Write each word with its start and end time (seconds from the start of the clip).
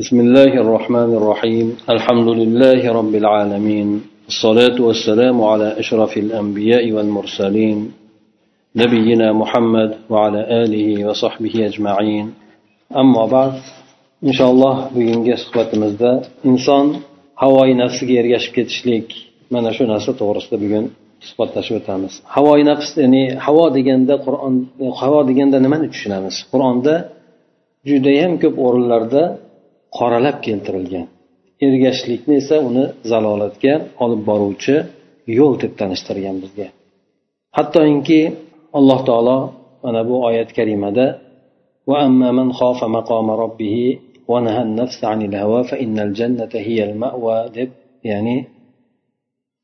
بسم 0.00 0.19
الله 0.19 0.51
الرحمن 0.63 1.11
الرحيم 1.19 1.77
الحمد 1.89 2.27
لله 2.27 2.91
رب 2.99 3.15
العالمين 3.15 4.01
الصلاة 4.27 4.77
والسلام 4.87 5.41
على 5.51 5.79
أشرف 5.79 6.17
الأنبياء 6.17 6.91
والمرسلين 6.91 7.91
نبينا 8.75 9.33
محمد 9.33 9.91
وعلى 10.09 10.41
آله 10.63 10.87
وصحبه 11.07 11.55
أجمعين 11.69 12.33
أما 12.95 13.25
بعد 13.25 13.53
إن 14.23 14.31
شاء 14.31 14.51
الله 14.51 14.75
bugungi 14.95 15.37
suhbatimizda 15.37 16.23
inson 16.43 16.95
havoyi 17.35 17.77
nafsiga 17.77 18.13
ergashib 18.21 18.53
ketishlik 18.55 19.07
mana 19.53 19.69
shu 19.75 19.83
narsa 19.91 20.11
to'g'risida 20.19 20.57
bugun 20.63 20.85
suhbatlashib 21.27 21.75
o'tamiz 21.81 22.13
havoyi 22.35 22.63
nafs 22.71 22.89
ya'ni 23.03 23.23
havo 23.45 23.65
deganda 23.77 24.15
qur'on 24.25 24.53
havo 25.01 25.19
deganda 25.29 25.57
nimani 25.65 25.87
tushunamiz 25.93 26.35
qur'onda 26.51 26.93
judayam 27.89 28.33
ko'p 28.43 28.55
o'rinlarda 28.65 29.23
qoralab 29.97 30.37
keltirilgan. 30.45 31.05
Ergashishlikni 31.65 32.35
esa 32.41 32.57
uni 32.69 32.85
zalolatga 33.11 33.73
olib 34.03 34.21
boruvchi 34.29 34.75
yo'l 35.37 35.53
deb 35.63 35.73
tanishtirgan 35.79 36.35
bizga. 36.43 36.67
Hattoki 37.57 38.21
alloh 38.77 38.99
taolo 39.09 39.37
mana 39.83 40.01
bu 40.09 40.15
oyat 40.27 40.49
karimada 40.57 41.05
deb 47.57 47.69
ya'ni 48.09 48.37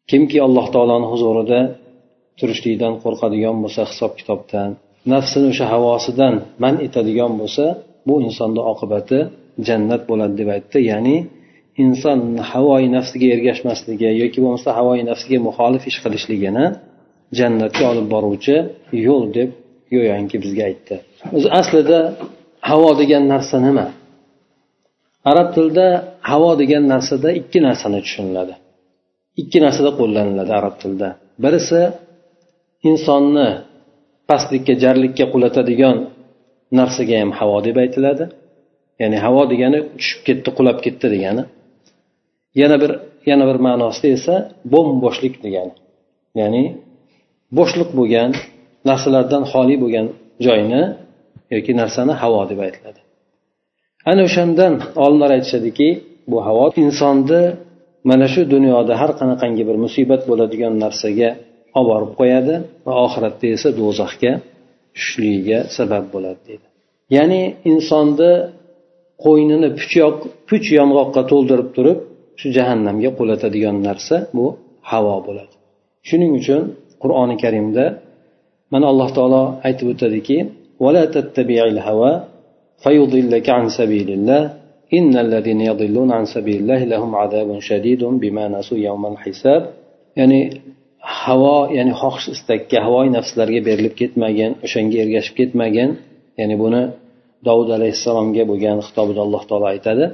kimki 0.09 0.37
alloh 0.47 0.65
taoloni 0.73 1.07
huzurida 1.13 1.59
turishlikdan 2.39 2.93
qo'rqadigan 3.03 3.55
bo'lsa 3.63 3.81
hisob 3.91 4.11
kitobdan 4.19 4.69
nafsini 5.13 5.47
o'sha 5.53 5.65
havosidan 5.73 6.35
man 6.63 6.75
etadigan 6.87 7.33
bo'lsa 7.41 7.65
bu 8.07 8.15
insonni 8.27 8.61
oqibati 8.71 9.19
jannat 9.67 10.01
bo'ladi 10.09 10.33
deb 10.41 10.49
aytdi. 10.55 10.77
Ya'ni 10.91 11.17
inson 11.83 12.19
havoyi 12.51 12.87
nafsiga 12.97 13.27
ergashmasligi 13.35 14.09
yoki 14.23 14.39
bo'lmasa 14.43 14.69
havoyi 14.79 15.03
nafsiga 15.11 15.37
muxolif 15.47 15.83
ish 15.91 15.99
qilishligini 16.03 16.65
jannatga 17.39 17.83
olib 17.91 18.07
boruvchi 18.13 18.55
yo'l 19.07 19.25
deb 19.37 19.49
go'yoki 19.93 20.37
bizga 20.43 20.63
aytdi. 20.69 20.95
O'zi 21.37 21.47
aslida 21.59 21.99
havo 22.69 22.89
degan 23.01 23.23
narsa 23.33 23.57
nima? 23.67 23.87
Arab 25.31 25.47
tilida 25.55 25.87
havo 26.31 26.51
degan 26.61 26.83
narsada 26.93 27.29
ikki 27.39 27.59
narsani 27.67 27.99
tushuniladi. 28.05 28.53
Ikki 29.41 29.57
narsada 29.65 29.91
qo'llaniladi 29.99 30.51
arab 30.59 30.75
tilida. 30.81 31.09
Birisi 31.43 31.81
insonni 32.89 33.47
pastlikka 34.29 34.73
jarlikka 34.83 35.25
qulatadigan 35.33 35.97
narsaga 36.79 37.15
ham 37.21 37.31
havo 37.39 37.57
deb 37.67 37.75
aytiladi. 37.83 38.25
Ya'ni 39.01 39.17
havo 39.25 39.41
degani 39.51 39.79
tushib 39.99 40.21
ketdi 40.27 40.49
qulab 40.57 40.77
ketdi 40.85 41.07
degani. 41.15 41.43
Yana 42.61 42.77
bir 42.83 42.91
yana 43.29 43.43
bir 43.49 43.57
ma'nosida 43.67 44.07
esa 44.17 44.35
bo'm 44.73 44.87
bo'shlik 45.03 45.35
degani. 45.45 45.73
Ya'ni 46.39 46.63
bo'shliq 47.57 47.89
bo'lgan 47.99 48.31
narsalardan 48.89 49.43
xoli 49.51 49.75
bo'lgan 49.83 50.07
joyni 50.45 50.83
yoki 51.53 51.71
narsani 51.81 52.13
havo 52.21 52.41
deb 52.51 52.59
aytiladi. 52.65 52.99
Ana 54.09 54.21
o'shandan 54.27 54.73
olimlar 55.03 55.29
aytishadiki 55.37 55.89
bu 56.31 56.37
havo 56.47 56.65
insonni 56.83 57.41
mana 58.09 58.27
shu 58.33 58.41
dunyoda 58.55 58.93
har 59.01 59.11
qanaqangi 59.19 59.63
bir 59.69 59.77
musibat 59.85 60.21
bo'ladigan 60.29 60.73
narsaga 60.83 61.29
olib 61.79 61.87
borib 61.91 62.11
qo'yadi 62.19 62.55
va 62.85 62.93
oxiratda 63.05 63.47
esa 63.55 63.69
do'zaxga 63.79 64.31
tushishligiga 64.95 65.59
sabab 65.77 66.05
bo'ladi 66.13 66.39
deydi. 66.47 66.67
Ya'ni 67.15 67.41
insonni 67.71 68.31
qo'ynini 69.24 69.68
puch 70.48 70.66
yong'oqqa 70.78 71.22
to'ldirib 71.30 71.68
turib 71.76 71.98
shu 72.40 72.46
jahannamga 72.56 73.10
qulatadigan 73.18 73.76
narsa 73.88 74.16
bu 74.36 74.46
havo 74.90 75.16
bo'ladi 75.26 75.54
shuning 76.08 76.32
uchun 76.40 76.62
qur'oni 77.02 77.36
karimda 77.44 77.84
mana 78.72 78.86
alloh 78.92 79.08
taolo 79.16 79.42
aytib 79.68 79.86
o'tadiki 79.92 80.38
إن 84.98 85.12
الذين 85.26 85.60
يضلون 85.70 86.08
عن 86.12 86.24
سبيل 86.34 86.58
الله 86.62 86.80
لهم 86.92 87.10
عذاب 87.22 87.48
شديد 87.70 88.02
بما 88.22 88.44
نسوا 88.54 88.78
يوم 88.88 89.02
الحساب 89.12 89.62
يعني 90.16 90.40
havo 91.22 91.58
ya'ni 91.76 91.92
xohish 92.00 92.26
istakka 92.34 92.78
havoyi 92.86 93.10
nafslarga 93.18 93.60
berilib 93.68 93.94
ketmagan 94.00 94.52
o'shanga 94.66 94.96
ergashib 95.04 95.34
ketmagan 95.40 95.90
ya'ni 96.40 96.56
buni 96.62 96.82
dovud 97.47 97.69
alayhissalomga 97.77 98.43
bo'lgan 98.51 98.77
xitobida 98.87 99.21
alloh 99.25 99.43
taolo 99.49 99.67
aytadi. 99.75 100.05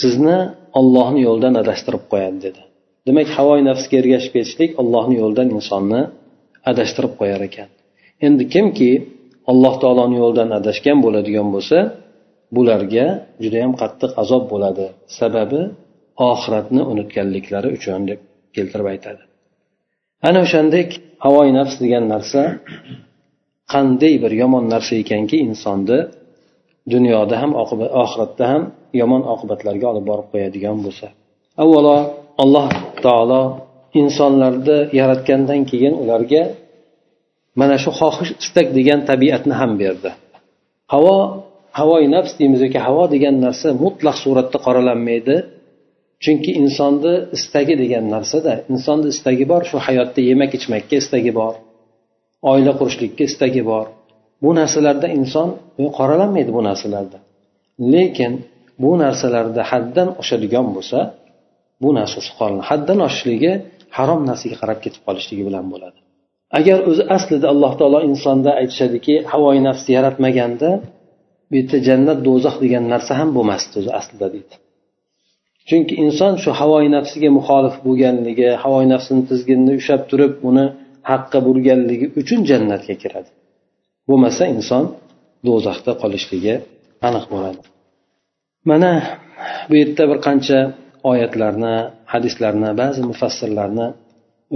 Sizni 0.00 0.38
ollohni 0.80 1.20
yo'lidan 1.26 1.54
adashtirib 1.62 2.04
qo'yadi 2.12 2.38
dedi. 2.46 2.60
Demak 3.06 3.28
havoyi 3.36 3.62
nafsga 3.70 3.94
ergashib 4.02 4.32
ketishlik 4.36 4.70
ollohni 4.82 5.14
yo'lidan 5.22 5.48
insonni 5.56 6.00
adashtirib 6.70 7.14
qo'yar 7.20 7.40
ekan. 7.48 7.68
Endi 8.26 8.44
kimki 8.54 8.90
alloh 9.50 9.74
taoloni 9.82 10.16
yo'lidan 10.22 10.48
adashgan 10.58 10.98
bo'ladigan 11.04 11.48
bo'lsa 11.54 11.78
bularga 12.56 13.06
judayam 13.44 13.72
qattiq 13.80 14.10
azob 14.22 14.44
bo'ladi. 14.52 14.86
Sababi 15.18 15.62
oxiratni 16.30 16.82
unutganliklari 16.92 17.68
uchun 17.76 18.02
deb 18.10 18.20
keltirib 18.56 18.86
aytadi. 18.92 19.22
Ana 20.28 20.38
o'shandek 20.46 20.88
havoyi 21.24 21.52
nafs 21.58 21.74
degan 21.82 22.04
narsa 22.14 22.40
qanday 23.74 24.14
bir 24.22 24.32
yomon 24.42 24.64
narsa 24.74 24.94
ekanki 25.02 25.36
insonni 25.46 25.98
dunyoda 26.94 27.34
ham 27.42 27.52
oxiratda 28.02 28.44
ham 28.52 28.62
yomon 29.00 29.22
oqibatlarga 29.34 29.86
olib 29.92 30.04
borib 30.10 30.26
qo'yadigan 30.32 30.78
bo'lsa. 30.84 31.06
Avvalo 31.62 31.96
alloh 32.42 32.66
taolo 33.04 33.42
insonlarni 34.00 34.78
yaratgandan 35.00 35.60
keyin 35.70 35.94
ularga 36.02 36.42
mana 37.60 37.76
shu 37.82 37.90
xohish 38.00 38.32
istak 38.42 38.66
degan 38.78 39.00
tabiatni 39.10 39.54
ham 39.60 39.72
berdi. 39.82 40.10
Havo 40.92 41.16
havoi 41.78 42.06
nafs 42.14 42.32
deymiz 42.38 42.60
yoki 42.66 42.80
havo 42.86 43.04
degan 43.14 43.34
narsa 43.46 43.68
mutlaq 43.84 44.16
suratda 44.24 44.58
qoralanmaydi. 44.66 45.36
Chunki 46.24 46.50
insonni 46.62 47.14
istagi 47.36 47.74
degan 47.82 48.04
narsada 48.14 48.52
insonni 48.72 49.08
istagi 49.14 49.44
bor 49.52 49.62
shu 49.70 49.76
hayotda 49.86 50.20
yemak 50.30 50.50
ichmakka 50.58 50.94
istagi 51.02 51.32
bor. 51.40 51.54
Oila 52.50 52.72
qurishlikka 52.80 53.22
istagi 53.30 53.62
bor. 53.70 53.86
Bu 54.42 54.50
narsalarda 54.58 55.08
inson 55.18 55.48
qoralanmaydi 55.98 56.50
bu 56.56 56.62
narsalarda. 56.68 57.18
Lekin 57.92 58.32
bu 58.82 58.90
narsalarda 59.04 59.62
haddan 59.70 60.08
oshadigan 60.20 60.66
bo'lsa 60.76 60.98
bu 61.82 61.88
narsasi 61.98 62.30
haddan 62.70 62.98
oshishligi 63.06 63.52
harom 63.96 64.20
narsaga 64.30 64.56
qarab 64.62 64.78
ketib 64.84 65.02
qolishligi 65.06 65.44
bilan 65.48 65.66
bo'ladi. 65.72 65.98
Agar 66.58 66.78
o'zi 66.90 67.02
aslida 67.16 67.46
alloh 67.52 67.72
taolo 67.80 68.00
insonda 68.10 68.50
aytishadiki 68.60 69.14
havoyi 69.32 69.60
nafsni 69.68 69.90
yaratmaganda 69.98 70.70
bu 71.48 71.54
yerda 71.58 71.78
jannat 71.88 72.18
do'zax 72.26 72.56
degan 72.64 72.84
narsa 72.92 73.12
ham 73.20 73.30
bo'lmasdi 73.36 73.74
o'zi 73.80 73.90
aslida 74.00 74.26
deydi. 74.34 74.54
Chunki 75.68 75.94
inson 76.04 76.32
shu 76.42 76.50
havoyi 76.60 76.88
nafsiga 76.96 77.30
muxolif 77.38 77.74
bo'lganligi 77.86 78.48
havoyi 78.62 78.86
nafsini 78.94 79.22
tizginini 79.30 79.72
ushlab 79.80 80.02
turib 80.10 80.32
uni 80.50 80.66
haqqa 81.10 81.38
burganligi 81.46 82.06
uchun 82.20 82.40
jannatga 82.50 82.94
kiradi. 83.02 83.30
Bo'lmasa 84.08 84.44
inson 84.54 84.84
do'zaxda 85.46 85.92
qolishligi 86.02 86.54
aniq 87.08 87.24
bo'ladi. 87.32 87.60
Mana 88.70 88.92
bu 89.68 89.74
yerda 89.80 90.04
bir 90.10 90.18
qancha 90.26 90.58
oyatlarni 91.10 91.74
hadislarni 92.12 92.70
ba'zi 92.82 93.00
mufassirlarni 93.10 93.86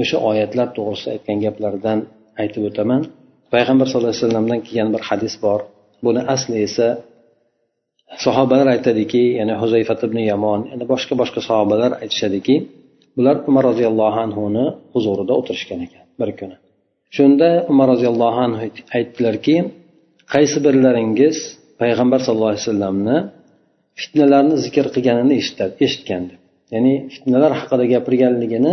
o'sha 0.00 0.16
oyatlar 0.30 0.68
to'g'risida 0.76 1.10
aytgan 1.16 1.38
gaplaridan 1.44 1.98
aytib 2.42 2.62
o'taman. 2.68 3.02
Payg'ambar 3.54 3.86
sallallohu 3.88 4.12
alayhi 4.12 4.24
vasallamdan 4.24 4.60
kelgan 4.66 4.88
bir 4.94 5.02
hadis 5.08 5.34
bor. 5.44 5.60
Buni 6.04 6.20
asli 6.34 6.56
esa 6.68 6.88
sahobalar 8.24 8.66
aytadiki 8.74 9.22
ya'ni 9.38 9.54
huzayfat 9.62 10.00
ibn 10.08 10.18
yamon 10.30 10.60
yana 10.72 10.84
boshqa 10.92 11.14
boshqa 11.20 11.40
sahobalar 11.48 11.90
aytishadiki 12.02 12.54
bular 13.16 13.36
umar 13.50 13.62
roziyallohu 13.70 14.18
anhuni 14.26 14.64
huzurida 14.94 15.32
o'tirishgan 15.40 15.80
ekan. 15.86 16.07
Bir 16.20 16.30
kuni. 16.38 16.56
Shunda 17.16 17.48
umar 17.72 17.86
roziyallohu 17.92 18.38
anhu 18.46 18.58
aytdilarki 18.96 19.56
qaysi 20.34 20.58
birlaringiz 20.66 21.36
payg'ambar 21.80 22.18
sallallohu 22.26 22.52
alayhi 22.52 22.64
vasallamni 22.66 23.16
fitnalarni 24.00 24.56
zikr 24.64 24.86
qilganini 24.94 25.34
eshitgan 25.84 26.22
deb. 26.30 26.40
Ya'ni 26.74 26.94
fitnalar 27.14 27.52
haqida 27.60 27.84
gapirganligini 27.94 28.72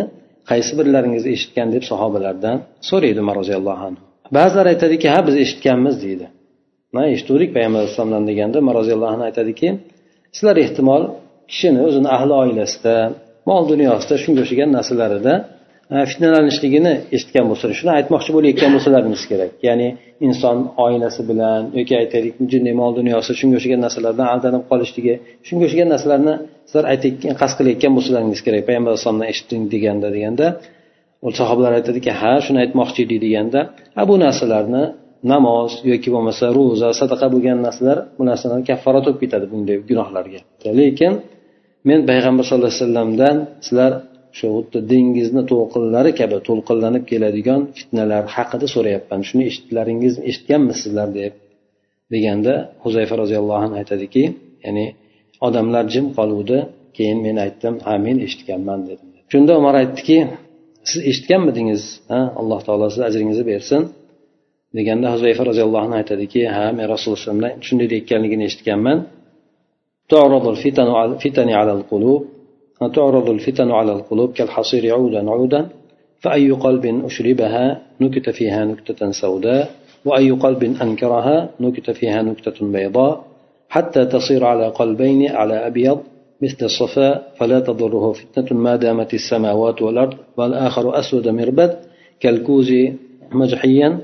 qaysi 0.51 0.71
birlaringiz 0.80 1.24
eshitgan 1.33 1.68
deb 1.75 1.83
sahobalardan 1.92 2.57
so'raydi 2.89 3.19
umar 3.25 3.36
roziyallohu 3.42 3.83
anhu. 3.89 4.01
Ba'zilar 4.38 4.65
aytadiki 4.74 5.07
ha 5.13 5.19
biz 5.27 5.36
eshitganmiz 5.44 5.95
deydi. 6.06 6.25
Ma 6.95 7.01
eshituvdik 7.13 7.50
payg'ambar 7.56 7.80
alayhissalomdan 7.81 8.24
deganda 8.30 8.57
umar 8.63 8.75
roziyallohu 8.81 9.12
anhu 9.15 9.25
aytadiki 9.30 9.68
sizlar 10.36 10.56
ehtimol 10.65 11.03
kishini 11.51 11.80
o'zini 11.88 12.09
ahli 12.18 12.33
oilasida 12.44 12.95
mol 13.50 13.63
dunyosida 13.71 14.15
shunga 14.24 14.39
o'xshagan 14.44 14.69
narsalarida 14.77 15.33
fitnalanishligini 16.09 16.93
eshitgan 17.15 17.45
bo'lsalar 17.49 17.75
shuni 17.79 17.91
aytmoqchi 17.99 18.31
bo'layotgan 18.35 18.71
bo'lsalaringiz 18.75 19.23
kerak. 19.31 19.51
Ya'ni 19.67 19.87
inson 20.27 20.57
oilasi 20.85 21.21
bilan 21.29 21.61
yoki 21.79 21.93
aytaylik 22.01 22.33
mol 22.81 22.91
dunyosi 22.99 23.31
shunga 23.39 23.55
o'xshagan 23.59 23.81
narsalardan 23.85 24.27
aldanib 24.33 24.63
qolishligi 24.71 25.13
shunga 25.47 25.63
o'xshagan 25.67 25.89
narsalarni 25.93 26.33
sizlar 26.67 26.85
aytayotgan 26.93 27.35
qasd 27.41 27.55
qilayotgan 27.59 27.91
bo'lsalaringiz 27.97 28.41
kerak. 28.45 28.61
Payg'ambar 28.69 28.91
alayhisalomdan 28.93 29.27
eshitding 29.33 29.63
deganda 29.73 30.07
deganda 30.15 30.47
sahobalar 31.39 31.73
aytadiki 31.79 32.11
ha 32.21 32.33
shuni 32.45 32.59
aytmoqchi 32.63 32.99
edik 33.05 33.19
deganda 33.25 33.59
a 34.01 34.03
bu 34.09 34.15
narsalarni 34.25 34.83
namoz 35.33 35.71
yoki 35.91 36.09
bo'lmasa 36.15 36.45
ro'za 36.57 36.89
sadaqa 37.01 37.27
bo'lgan 37.33 37.57
narsalar 37.67 37.97
bu 38.17 38.23
narsalar 38.29 38.57
kafforat 38.69 39.03
bo'lib 39.05 39.19
ketadi 39.23 39.45
bunday 39.53 39.77
gunohlarga. 39.89 40.39
Lekin 40.79 41.13
men 41.89 41.99
payg'ambar 42.09 42.43
sallallohu 42.47 42.71
alayhi 42.71 42.81
vasallamdan 42.83 43.35
sizlar 43.65 43.91
shu 44.37 44.45
xuddi 44.55 44.79
dengizni 44.91 45.43
to'lqinlari 45.51 46.11
kabi 46.19 46.37
to'lqinlanib 46.47 47.03
keladigan 47.11 47.61
fitnalar 47.77 48.23
haqida 48.35 48.67
so'rayapman. 48.75 49.19
Shuni 49.29 49.43
eshitdilaringiz 49.49 50.15
eshitganmisizlar 50.29 51.07
deb 51.19 51.33
deganda 52.13 52.53
huzayfa 52.83 53.15
roziyallohu 53.23 53.61
anhu 53.65 53.75
aytadiki 53.81 54.23
ya'ni 54.65 54.85
odamlar 55.47 55.83
jim 55.93 56.05
qoluvdi 56.17 56.57
keyin 56.97 57.19
men 57.25 57.35
aytdim 57.45 57.75
ha 57.85 57.93
men 58.05 58.17
eshitganman 58.27 58.79
dedim. 58.89 59.07
Shunda 59.31 59.51
umar 59.61 59.75
aytdiki 59.81 60.17
siz 60.89 61.01
eshitganmidingiz? 61.09 61.83
Ha 62.11 62.19
alloh 62.39 62.59
taolo 62.67 62.85
sizni 62.91 63.05
ajringizni 63.09 63.45
bersin 63.51 63.81
deganda 64.77 65.07
huzayfa 65.15 65.43
roziyallohu 65.49 65.83
anhu 65.88 65.95
aytadiki 66.01 66.41
ha 66.55 66.65
men 66.77 66.85
rasululloh 66.93 67.51
shunday 67.67 67.88
deyotganligini 67.93 68.43
eshitganman. 68.49 68.97
تعرض 72.80 73.30
الفتن 73.30 73.54
فتن 73.54 73.72
على 73.72 73.92
القلوب 73.92 74.33
كالحصير 74.33 74.94
عودا 74.94 75.30
عودا 75.31 75.69
فأي 76.19 76.51
قلب 76.51 76.86
أشربها 77.06 77.81
نكت 78.01 78.30
فيها 78.30 78.66
نكتة 78.66 79.12
سوداء 79.12 79.72
وأي 80.06 80.31
قلب 80.31 80.63
أنكرها 80.63 81.50
نكت 81.60 81.92
فيها 81.92 82.22
نكتة 82.22 82.72
بيضاء 82.72 83.25
حتى 83.69 84.06
تصير 84.06 84.45
على 84.45 84.68
قلبين 84.68 85.31
على 85.31 85.68
أبيض 85.68 86.00
مثل 86.42 86.66
الصفاء 86.66 87.33
فلا 87.38 87.60
تضره 87.60 88.12
فتنة 88.12 88.60
ما 88.60 88.75
دامت 88.75 89.13
السماوات 89.13 89.81
والأرض 89.81 90.18
والآخر 90.38 91.00
أسود 91.00 91.27
مربد 91.27 91.77
كالكوز 92.19 92.72
مجحيا 93.31 94.00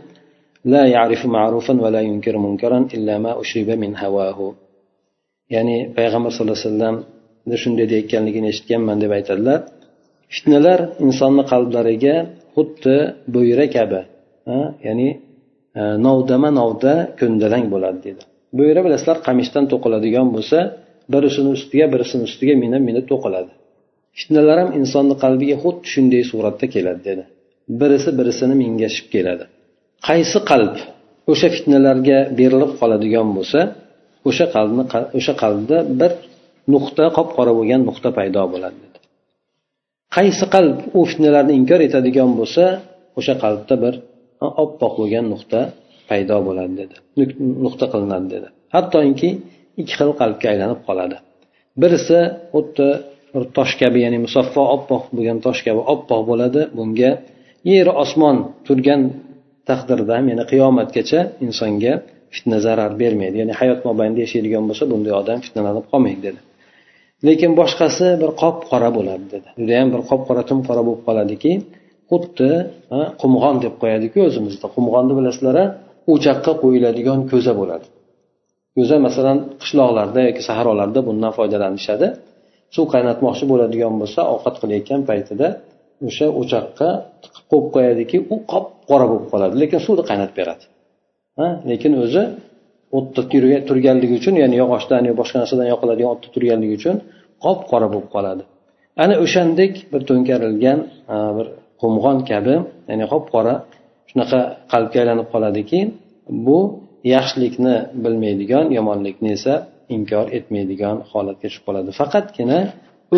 لا 0.65 0.85
يعرف 0.87 1.25
معروفا 1.25 1.81
ولا 1.81 2.01
ينكر 2.01 2.37
منكرا 2.37 2.87
إلا 2.93 3.17
ما 3.17 3.41
أشرب 3.41 3.69
من 3.69 3.97
هواه. 3.97 4.53
ya'ni 5.51 5.91
payg'ambar 5.91 6.31
sallallohu 6.31 6.55
alayhi 6.55 6.67
vasallam 6.71 6.95
shunday 7.63 7.85
deyayotganligini 7.91 8.47
eshitganman 8.53 8.97
deb 9.03 9.11
aytadilar. 9.17 9.59
Fitnalar 10.33 10.79
insonni 11.05 11.43
qalblariga 11.51 12.15
xuddi 12.55 12.97
bo'yra 13.35 13.65
kabi 13.75 14.01
ya'ni 14.87 15.09
e, 15.79 15.81
novdama 16.05 16.49
novda 16.59 16.93
ko'ndalang 17.19 17.65
bo'ladi 17.73 17.99
dedi. 18.07 18.21
Bo'yra 18.59 18.81
bilasizlar 18.85 19.17
qamishdan 19.27 19.65
to'qiladigan 19.71 20.27
bo'lsa 20.35 20.59
birisini 21.13 21.49
ustiga 21.57 21.85
birisini 21.93 22.23
ustiga 22.29 22.55
minib 22.63 22.83
minib 22.89 23.05
to'qiladi. 23.11 23.51
Fitnalar 24.19 24.57
ham 24.61 24.69
insonni 24.79 25.15
qalbiga 25.23 25.55
xuddi 25.63 25.85
shunday 25.93 26.23
suratda 26.31 26.65
keladi 26.75 27.01
dedi. 27.09 27.23
Birisi 27.81 28.09
birisini 28.19 28.55
mingashib 28.63 29.07
keladi. 29.13 29.45
Qaysi 30.07 30.39
qalb 30.51 30.75
o'sha 31.31 31.47
fitnalarga 31.55 32.19
berilib 32.39 32.71
qoladigan 32.81 33.27
bo'lsa 33.37 33.59
o'sha 34.29 34.45
qalbni 34.55 34.83
o'sha 35.17 35.33
qalbda 35.43 35.77
bir 35.99 36.11
nuqta 36.73 37.05
qop 37.17 37.29
qora 37.37 37.51
bo'lgan 37.59 37.81
nuqta 37.89 38.09
paydo 38.17 38.41
bo'ladi 38.53 38.77
dedi. 38.83 38.97
Qaysi 40.15 40.45
qalb 40.55 40.77
u 40.97 40.99
fitnalarni 41.09 41.53
inkor 41.59 41.79
etadigan 41.87 42.29
bo'lsa 42.39 42.63
o'sha 43.19 43.33
qalbda 43.43 43.75
bir 43.83 43.93
oppoq 44.63 44.93
bo'lgan 45.01 45.25
nuqta 45.33 45.59
paydo 46.09 46.37
bo'ladi 46.47 46.73
dedi. 46.81 46.95
Nuqta 47.65 47.85
qilinadi 47.93 48.27
dedi. 48.35 48.47
Hattoki 48.75 49.29
ikki 49.81 49.93
xil 49.99 50.11
qalbga 50.21 50.47
aylanib 50.53 50.79
qoladi. 50.87 51.17
Birisi 51.81 52.19
xuddi 52.53 52.87
bir 53.33 53.43
tosh 53.57 53.73
kabi 53.81 53.99
ya'ni 54.05 54.19
musaffo 54.25 54.61
oppoq 54.75 55.03
bo'lgan 55.15 55.37
tosh 55.45 55.61
kabi 55.67 55.81
oppoq 55.93 56.21
bo'ladi. 56.31 56.61
Bunga 56.77 57.11
yer 57.73 57.87
osmon 58.03 58.37
turgan 58.67 59.01
taqdirda 59.69 60.11
ham 60.17 60.25
ya'ni 60.31 60.43
qiyomatgacha 60.51 61.19
insonga 61.45 61.93
fitna 62.35 62.57
zarar 62.65 62.91
bermaydi. 63.01 63.35
Ya'ni 63.41 63.53
hayot 63.61 63.79
mobaynida 63.89 64.21
yashaydigan 64.25 64.63
bo'lsa 64.69 64.83
bunday 64.91 65.13
odam 65.21 65.37
fitnalanib 65.45 65.85
qolmaydi 65.91 66.21
dedi. 66.27 66.39
Lekin 67.27 67.51
boshqasi 67.59 68.07
bir 68.21 68.31
qop 68.41 68.57
qora 68.71 68.89
bo'ladi 68.97 69.25
dedi 69.33 69.47
judayam 69.59 69.87
bir 69.93 70.01
qop 70.09 70.21
qora 70.27 70.41
tum 70.49 70.59
qora 70.67 70.81
bo'lib 70.87 71.03
qoladiki 71.07 71.51
xuddi 72.11 72.51
qumg'on 73.21 73.55
deb 73.63 73.73
qo'yadiku 73.81 74.19
o'zimizda. 74.27 74.67
Qumg'onni 74.75 75.13
bilasizlar 75.19 75.57
o'choqqa 76.13 76.51
qo'yiladigan 76.63 77.19
ko'za 77.31 77.53
bo'ladi. 77.59 77.87
Ko'za 78.75 78.97
masalan 79.07 79.37
qishloqlarda 79.61 80.19
yoki 80.27 80.41
sahrolarda 80.49 80.99
bundan 81.07 81.31
foydalanishadi. 81.37 82.07
Suv 82.75 82.85
qaynatmoqchi 82.93 83.45
bo'ladigan 83.51 83.93
bo'lsa 84.01 84.21
ovqat 84.33 84.55
qilayotgan 84.61 85.01
paytida 85.09 85.47
o'sha 86.07 86.27
o'choqqa 86.41 86.89
tiqib 87.23 87.45
qo'yib 87.51 87.67
qo'yadiki 87.75 88.17
u 88.33 88.35
qop 88.51 88.65
qora 88.89 89.05
bo'lib 89.11 89.27
qoladi. 89.33 89.53
Lekin 89.61 89.79
suvni 89.85 90.03
qaynatib 90.09 90.35
beradi. 90.41 90.63
Lekin 91.71 91.93
o'zi 92.03 92.23
o'tda 92.97 93.21
turganligi 93.69 94.13
uchun 94.21 94.35
ya'ni 94.41 94.55
yog'ochdan 94.61 95.03
yo 95.09 95.13
boshqa 95.21 95.37
narsadan 95.41 95.67
yoqiladigan 95.73 96.11
o'tda 96.15 96.27
turganligi 96.35 96.73
uchun 96.79 96.95
qop 97.45 97.59
qora 97.71 97.87
bo'lib 97.93 98.09
qoladi. 98.15 98.43
Ana 99.03 99.15
o'shandek 99.23 99.73
bir 99.91 100.01
to'nkarilgan 100.09 100.79
bir 101.37 101.47
qumg'on 101.81 102.17
kabi 102.31 102.55
ya'ni 102.89 103.05
qop 103.13 103.25
qora 103.33 103.53
shunaqa 104.09 104.39
qalbga 104.71 104.97
aylanib 105.03 105.27
qoladiki 105.33 105.79
bu 106.45 106.59
yaxshilikni 107.15 107.75
bilmaydigan 108.03 108.65
yomonlikni 108.77 109.29
esa 109.37 109.53
inkor 109.95 110.25
etmaydigan 110.37 110.97
holatga 111.11 111.47
tushib 111.49 111.63
qoladi. 111.67 111.89
Faqatgina 111.99 112.59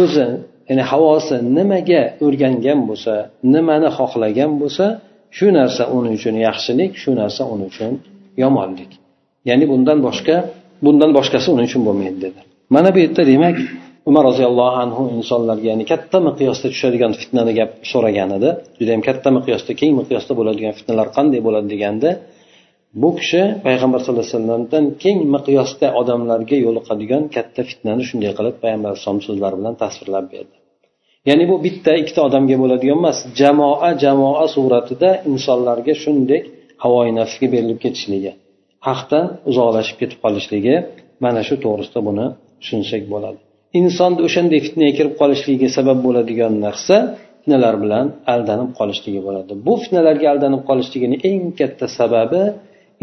o'zi 0.02 0.28
ya'ni 0.70 0.84
havosi 0.92 1.36
nimaga 1.58 2.02
o'rgangan 2.26 2.80
bo'lsa 2.90 3.14
nimani 3.54 3.90
xohlagan 3.98 4.52
bo'lsa 4.62 4.86
shu 5.38 5.48
narsa 5.58 5.84
uning 5.98 6.14
uchun 6.20 6.36
yaxshilik 6.48 6.92
shu 7.02 7.12
narsa 7.22 7.42
uning 7.54 7.68
uchun 7.74 7.94
yomonlik. 8.44 8.92
Ya'ni 9.50 9.66
bundan 9.72 10.00
boshqa 10.08 10.36
bundan 10.86 11.12
boshqasi 11.18 11.48
uning 11.56 11.68
uchun 11.70 11.82
bo'lmaydi 11.88 12.20
dedi. 12.26 12.40
Mana 12.76 12.90
bu 12.96 13.00
yerda 13.04 13.24
demak 13.32 13.58
umar 14.10 14.24
roziyallohu 14.30 14.78
anhu 14.84 15.04
insonlarga 15.18 15.68
ya'ni 15.72 15.86
katta 15.92 16.18
miqyosda 16.28 16.68
tushadigan 16.74 17.12
fitnani 17.22 17.54
gap 17.60 17.72
so'ragan 17.92 18.30
edi. 18.38 18.50
Judayam 18.80 19.02
katta 19.08 19.30
miqyosda 19.38 19.72
keng 19.80 19.92
miqyosda 20.00 20.34
bo'ladigan 20.40 20.74
fitnalar 20.80 21.08
qanday 21.18 21.40
bo'ladi 21.48 21.68
deganda 21.74 22.10
bu 23.02 23.10
kishi 23.20 23.42
payg'ambar 23.66 24.00
sallallohu 24.02 24.26
alayhi 24.26 24.38
vasallamdan 24.38 24.84
keng 25.04 25.20
miqyosda 25.36 25.88
odamlarga 26.02 26.58
yo'liqadigan 26.66 27.24
katta 27.36 27.62
fitnani 27.70 28.04
shunday 28.10 28.32
qilib 28.38 28.56
payg'ambar 28.64 28.90
alayhisalom 28.92 29.22
so'zlari 29.28 29.56
bilan 29.60 29.76
tasvirlab 29.84 30.26
berdi. 30.34 30.56
Ya'ni 31.30 31.46
bu 31.52 31.56
bitta 31.66 31.92
ikkita 32.02 32.22
odamga 32.28 32.56
bo'ladigan 32.64 32.98
emas 33.02 33.18
jamoa 33.42 33.90
jamoa 34.04 34.46
suratida 34.56 35.10
insonlarga 35.32 35.94
shunday 36.04 36.42
havoyi 36.84 37.12
nafsga 37.20 37.48
berilib 37.54 37.80
ketishligi. 37.86 38.32
Haqdan 38.88 39.26
uzoqlashib 39.50 39.98
ketib 40.02 40.20
qolishligi 40.26 40.76
mana 41.24 41.42
shu 41.48 41.56
to'g'risida 41.64 42.00
buni 42.08 42.26
tushunsak 42.62 43.04
bo'ladi. 43.14 43.40
Insonni 43.80 44.22
o'shanday 44.28 44.60
fitnaga 44.66 44.94
kirib 44.98 45.14
qolishligiga 45.22 45.70
sabab 45.78 45.98
bo'ladigan 46.06 46.54
narsa 46.66 46.96
fitnalar 47.40 47.76
bilan 47.84 48.06
aldanib 48.34 48.72
qolishligi 48.80 49.22
bo'ladi. 49.28 49.52
Bu 49.66 49.74
fitnalarga 49.84 50.28
aldanib 50.34 50.62
qolishligini 50.70 51.18
eng 51.30 51.46
katta 51.60 51.86
sababi 52.00 52.44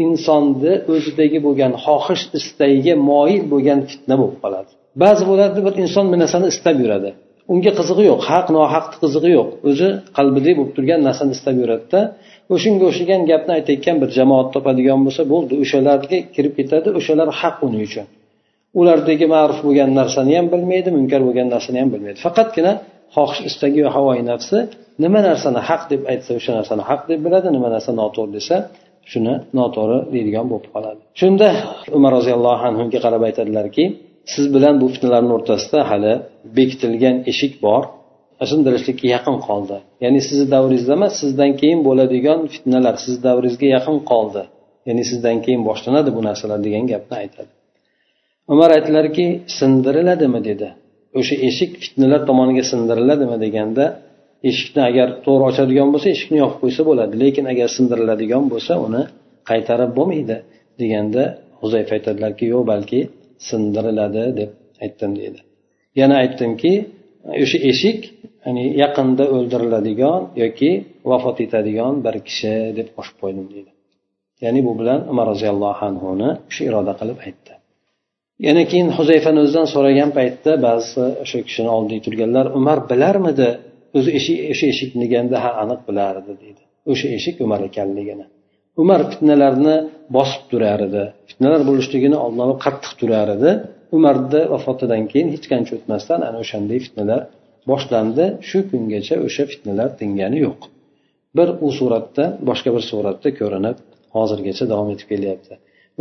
insonni 0.05 0.73
o'zidagi 0.93 1.39
bo'lgan 1.45 1.71
xohish 1.85 2.23
istagiga 2.39 2.93
moyil 3.09 3.43
bo'lgan 3.53 3.79
fitna 3.89 4.15
bo'lib 4.21 4.37
qoladi. 4.43 4.71
Ba'zi 5.03 5.23
bo'ladi 5.31 5.59
bir 5.65 5.73
inson 5.83 6.05
bir 6.11 6.17
narsani 6.23 6.47
istab 6.53 6.77
yuradi. 6.83 7.09
Unga 7.53 7.71
qizig'i 7.79 8.03
yo'q 8.11 8.21
haq 8.29 8.47
nohaqni 8.57 8.97
qizig'i 9.03 9.31
yo'q. 9.37 9.49
O'zi 9.69 9.87
qalbida 10.17 10.51
bo'lib 10.57 10.71
turgan 10.77 10.99
narsani 11.07 11.31
istab 11.37 11.55
yuradida 11.61 12.01
o'shanga 12.53 12.83
o'xshagan 12.89 13.21
gapni 13.31 13.51
aytayotgan 13.57 13.95
bir 14.01 14.09
jamoat 14.17 14.47
topadigan 14.55 14.99
bo'lsa 15.05 15.23
bo'ldi. 15.33 15.53
O'shalarga 15.63 16.17
kirib 16.35 16.53
ketadi 16.59 16.89
o'shalar 16.99 17.29
haq 17.41 17.55
uning 17.67 17.83
uchun. 17.89 18.05
Ulardagi 18.79 19.25
ma'ruf 19.35 19.59
bo'lgan 19.67 19.89
narsani 19.99 20.33
ham 20.37 20.47
bilmaydi 20.53 20.89
munkar 20.97 21.21
bo'lgan 21.27 21.47
narsani 21.55 21.77
ham 21.81 21.89
bilmaydi. 21.93 22.17
Faqatgina 22.25 22.73
xohish 23.15 23.41
istagi 23.49 23.79
va 23.85 23.91
havoyi 23.97 24.23
nafsi 24.31 24.57
nima 25.03 25.19
narsani 25.29 25.59
haq 25.69 25.81
deb 25.91 26.01
aytsa 26.11 26.31
o'sha 26.39 26.51
narsani 26.59 26.83
haq 26.89 27.01
deb 27.09 27.19
biladi 27.25 27.47
nima 27.57 27.67
narsa 27.75 27.91
noto'g'ri 28.01 28.31
desa 28.37 28.55
shuni 29.11 29.33
noto'g'ri 29.59 29.97
deydigan 30.13 30.45
bo'lib 30.51 30.67
qoladi. 30.75 30.99
Shunda 31.21 31.47
umar 31.97 32.11
roziyallohu 32.17 32.63
anhuga 32.69 32.99
qarab 33.05 33.21
aytadilarki 33.29 33.83
siz 34.33 34.45
bilan 34.55 34.75
bu 34.81 34.87
fitnalarni 34.93 35.31
o'rtasida 35.37 35.79
hali 35.91 36.13
bekitilgan 36.57 37.15
eshik 37.31 37.53
bor. 37.65 37.83
Sindirishlikka 38.51 39.07
yaqin 39.15 39.37
qoldi. 39.47 39.77
Ya'ni 40.03 40.19
sizni 40.27 40.47
davringizda 40.55 40.93
emas 40.99 41.13
sizdan 41.21 41.51
keyin 41.61 41.79
bo'ladigan 41.87 42.39
fitnalar 42.53 42.95
sizni 43.03 43.21
davringizga 43.27 43.67
yaqin 43.75 43.97
qoldi. 44.11 44.43
Ya'ni 44.87 45.03
sizdan 45.11 45.37
keyin 45.45 45.61
boshlanadi 45.69 46.09
bu 46.17 46.21
narsalar 46.27 46.59
degan 46.67 46.85
gapni 46.91 47.15
aytadi. 47.23 47.51
Umar 48.53 48.69
aytdilarki 48.77 49.25
sindiriladimi 49.59 50.39
dedi. 50.49 50.67
O'sha 51.19 51.35
eshik 51.47 51.71
fitnalar 51.83 52.21
tomoniga 52.29 52.63
sindiriladimi 52.71 53.37
deganda 53.45 53.85
eshikni 54.49 54.81
agar 54.89 55.07
to'g'ri 55.25 55.43
ochadigan 55.49 55.89
bo'lsa 55.93 56.07
eshikni 56.15 56.37
yopib 56.43 56.59
qo'ysa 56.63 56.81
bo'ladi. 56.89 57.13
Lekin 57.23 57.45
agar 57.53 57.67
sindiriladigan 57.77 58.43
bo'lsa 58.53 58.73
uni 58.87 59.03
qaytarib 59.49 59.91
bo'lmaydi 59.97 60.37
deganda 60.81 61.23
huzayfa 61.61 61.91
aytadilarki 61.97 62.45
yo'q 62.53 62.63
balki 62.71 62.99
sindiriladi 63.49 64.23
deb 64.39 64.51
aytdim 64.83 65.11
deydi 65.19 65.39
yana 65.99 66.15
aytdimki 66.23 66.73
o'sha 67.43 67.57
eshik 67.71 67.99
ya'ni 68.45 68.63
yaqinda 68.83 69.23
o'ldiriladigan 69.35 70.21
yoki 70.43 70.71
vafot 71.11 71.37
etadigan 71.45 71.93
bir 72.05 72.15
kishi 72.27 72.53
deb 72.77 72.87
qo'shib 72.95 73.17
qo'ydim 73.21 73.45
deydi. 73.53 73.71
Ya'ni 74.43 74.59
bu 74.67 74.71
bilan 74.79 74.99
umar 75.11 75.25
roziyallohu 75.33 75.81
anhuni 75.89 76.29
shu 76.53 76.61
iroda 76.69 76.93
qilib 76.99 77.19
aytdi. 77.27 77.53
Yana 78.47 78.63
keyin 78.71 78.89
huzayfani 78.97 79.39
o'zidan 79.43 79.67
so'ragan 79.73 80.09
paytda 80.17 80.51
ba'zi 80.67 81.03
o'sha 81.23 81.39
kishini 81.47 81.69
oldida 81.77 82.01
turganlar 82.05 82.45
umar 82.59 82.77
bilarmidi? 82.91 83.49
O'zi 83.97 84.09
eshik 84.19 84.37
o'sha 84.53 84.65
eshikni 84.73 85.05
deganda 85.05 85.37
ha 85.43 85.51
aniq 85.63 85.81
bilardi 85.89 86.31
deydi. 86.41 86.61
O'sha 86.91 87.07
eshik 87.17 87.35
umar 87.45 87.61
ekanligini. 87.69 88.25
Umar 88.81 89.01
fitnalarni 89.11 89.75
bosib 90.15 90.43
turar 90.51 90.79
edi 90.87 91.03
fitnalar 91.29 91.61
bo'lishligini 91.69 92.17
oldini 92.23 92.43
olib 92.47 92.59
qattiq 92.65 92.93
turar 93.01 93.27
edi 93.35 93.51
umarni 93.97 94.41
vafotidan 94.53 95.03
keyin 95.11 95.27
hech 95.35 95.45
qancha 95.51 95.71
o'tmasdan 95.77 96.19
ana 96.27 96.37
o'shanday 96.43 96.79
fitnalar 96.85 97.21
boshlandi. 97.69 98.25
Shu 98.49 98.59
kungacha 98.69 99.15
o'sha 99.25 99.43
fitnalar 99.51 99.89
tingani 99.99 100.39
yo'q. 100.45 100.61
Bir 101.37 101.47
u 101.65 101.67
suratda 101.79 102.25
boshqa 102.49 102.69
bir 102.75 102.83
suratda 102.91 103.29
ko'rinib 103.39 103.77
hozirgacha 104.15 104.63
davom 104.71 104.89
etib 104.93 105.07
kelyapti. 105.13 105.53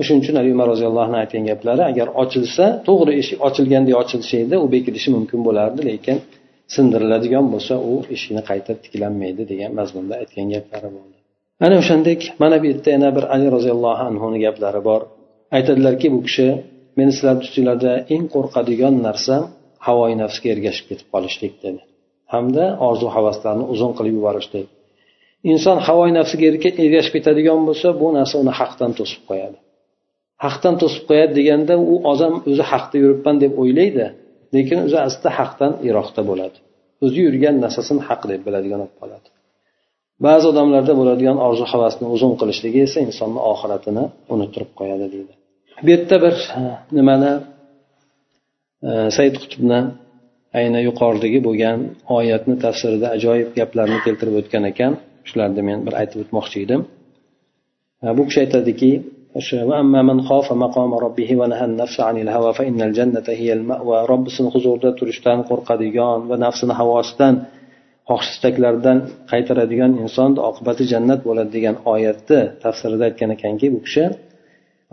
Shuning 0.06 0.22
uchun 0.24 0.36
ali 0.40 0.50
umar 0.56 0.66
roziyallohu 0.72 1.06
anhu 1.08 1.18
aytgan 1.22 1.44
gaplari 1.50 1.82
agar 1.90 2.08
ochilsa 2.22 2.64
to'g'ri 2.88 3.12
eshik 3.20 3.38
ochilgandek 3.48 3.94
ochilsa 4.02 4.34
edi 4.44 4.56
u 4.64 4.66
bekilishi 4.74 5.10
mumkin 5.16 5.40
bo'lardi 5.46 5.80
lekin 5.90 6.16
sindiriladigan 6.74 7.46
bo'lsa 7.52 7.74
u 7.90 7.94
eshikni 8.14 8.42
qayta 8.50 8.72
tiklanmaydi 8.84 9.42
degan 9.52 9.70
mazmunda 9.80 10.14
aytgan 10.22 10.46
gaplari 10.54 10.88
bo'ldi. 10.96 11.16
Ana 11.64 11.76
o'shandek 11.82 12.20
mana 12.42 12.56
bu 12.62 12.66
yerda 12.70 12.90
yana 12.96 13.08
bir 13.16 13.24
ali 13.34 13.46
roziyallohu 13.56 14.02
anhuni 14.10 14.38
gaplari 14.46 14.80
bor. 14.88 15.00
Aytadilarki 15.56 16.06
bu 16.14 16.20
kishi 16.26 16.48
meni 16.98 17.12
sizlarni 17.16 17.42
ustinglarda 17.46 17.92
eng 18.14 18.24
qo'rqadigan 18.34 18.94
narsam 19.06 19.42
havoyi 19.86 20.16
nafsga 20.22 20.46
ergashib 20.54 20.86
ketib 20.90 21.08
qolishlik 21.14 21.54
dedi. 21.64 21.80
Hamda 22.32 22.64
orzu 22.88 23.06
havaslarni 23.16 23.64
uzun 23.74 23.92
qilib 23.98 24.14
yuborishlik. 24.18 24.66
Inson 25.52 25.78
havoyi 25.86 26.12
nafsiga 26.18 26.44
ergashib 26.84 27.12
ketadigan 27.16 27.60
bo'lsa 27.68 27.88
bu 28.00 28.08
narsa 28.18 28.34
uni 28.42 28.52
haqdan 28.60 28.90
to'sib 28.98 29.22
qo'yadi. 29.28 29.58
Haqdan 30.44 30.74
to'sib 30.82 31.02
qo'yadi 31.08 31.32
deganda 31.40 31.74
u 31.92 31.94
odam 32.12 32.34
o'zi 32.50 32.64
haqda 32.72 32.96
yuribman 33.02 33.36
deb 33.44 33.52
o'ylaydi 33.62 34.06
lekin 34.56 34.78
o'zi 34.86 34.98
aslida 35.06 35.30
haqdan 35.38 35.72
yiroqda 35.86 36.22
bo'ladi. 36.30 36.58
O'zi 37.04 37.18
yurgan 37.26 37.56
narsasini 37.64 38.02
haq 38.08 38.22
deb 38.30 38.40
biladigan 38.46 38.80
bo'lib 38.82 38.96
qoladi. 39.02 39.28
Ba'zi 40.26 40.44
odamlarda 40.52 40.92
bo'ladigan 41.00 41.36
orzu 41.46 41.64
havasni 41.72 42.06
uzun 42.14 42.32
qilishligi 42.40 42.80
esa 42.88 42.98
insonni 43.08 43.40
oxiratini 43.52 44.04
unuttirib 44.34 44.70
qo'yadi 44.78 45.06
deydi. 45.14 45.32
Bu 45.84 45.88
yerda 45.94 46.16
bir 46.24 46.34
nimani 46.98 47.32
said 49.17 49.35
qutbni 49.43 49.79
ayni 50.59 50.79
yuqoridagi 50.87 51.39
bo'lgan 51.47 51.79
oyatni 52.17 52.55
tafsirida 52.65 53.07
ajoyib 53.17 53.49
gaplarni 53.59 53.99
keltirib 54.05 54.35
o'tgan 54.41 54.63
ekan 54.71 54.93
shularni 55.29 55.61
men 55.69 55.79
bir 55.85 55.93
aytib 56.01 56.17
o'tmoqchi 56.23 56.57
edim 56.65 56.81
e, 58.03 58.07
bu 58.17 58.21
kishi 58.27 58.39
aytadiki 58.45 58.91
وأما 59.69 60.01
من 60.09 60.17
خاف 60.29 60.47
مقام 60.65 60.91
ربه 61.05 61.29
ونهى 61.39 61.65
النفس 61.65 61.97
عن 62.07 62.15
الهوى 62.23 62.51
فإن 62.53 62.79
الجنة 62.87 63.27
هي 63.41 63.49
المأوى 63.53 63.97
robbisini 64.11 64.49
huzurida 64.55 64.89
turishdan 64.99 65.39
qo'rqadigan 65.49 66.19
va 66.29 66.35
nafsini 66.45 66.73
havosidan 66.79 67.33
xohish 68.09 68.29
istaklardan 68.33 68.97
qaytaradigan 69.31 69.91
inson 70.03 70.31
oqibati 70.49 70.83
jannat 70.91 71.19
bo'ladi 71.27 71.49
degan 71.57 71.75
oyatni 71.93 72.39
tafsirida 72.63 73.03
aytgan 73.09 73.29
ekanki 73.37 73.67
bu 73.73 73.79
kishi 73.85 74.03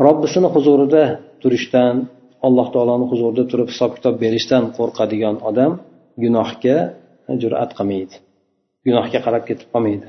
robbisini 0.06 0.48
huzurida 0.54 1.04
turishdan 1.42 1.94
alloh 2.47 2.67
taoloni 2.75 3.05
huzurida 3.11 3.43
turib 3.51 3.67
hisob 3.73 3.91
kitob 3.97 4.15
berishdan 4.23 4.63
qo'rqadigan 4.77 5.35
odam 5.49 5.71
gunohga 6.23 6.77
jur'at 7.41 7.71
qilmaydi. 7.77 8.15
Gunohga 8.87 9.19
qarab 9.25 9.43
ketib 9.49 9.67
qolmaydi. 9.73 10.07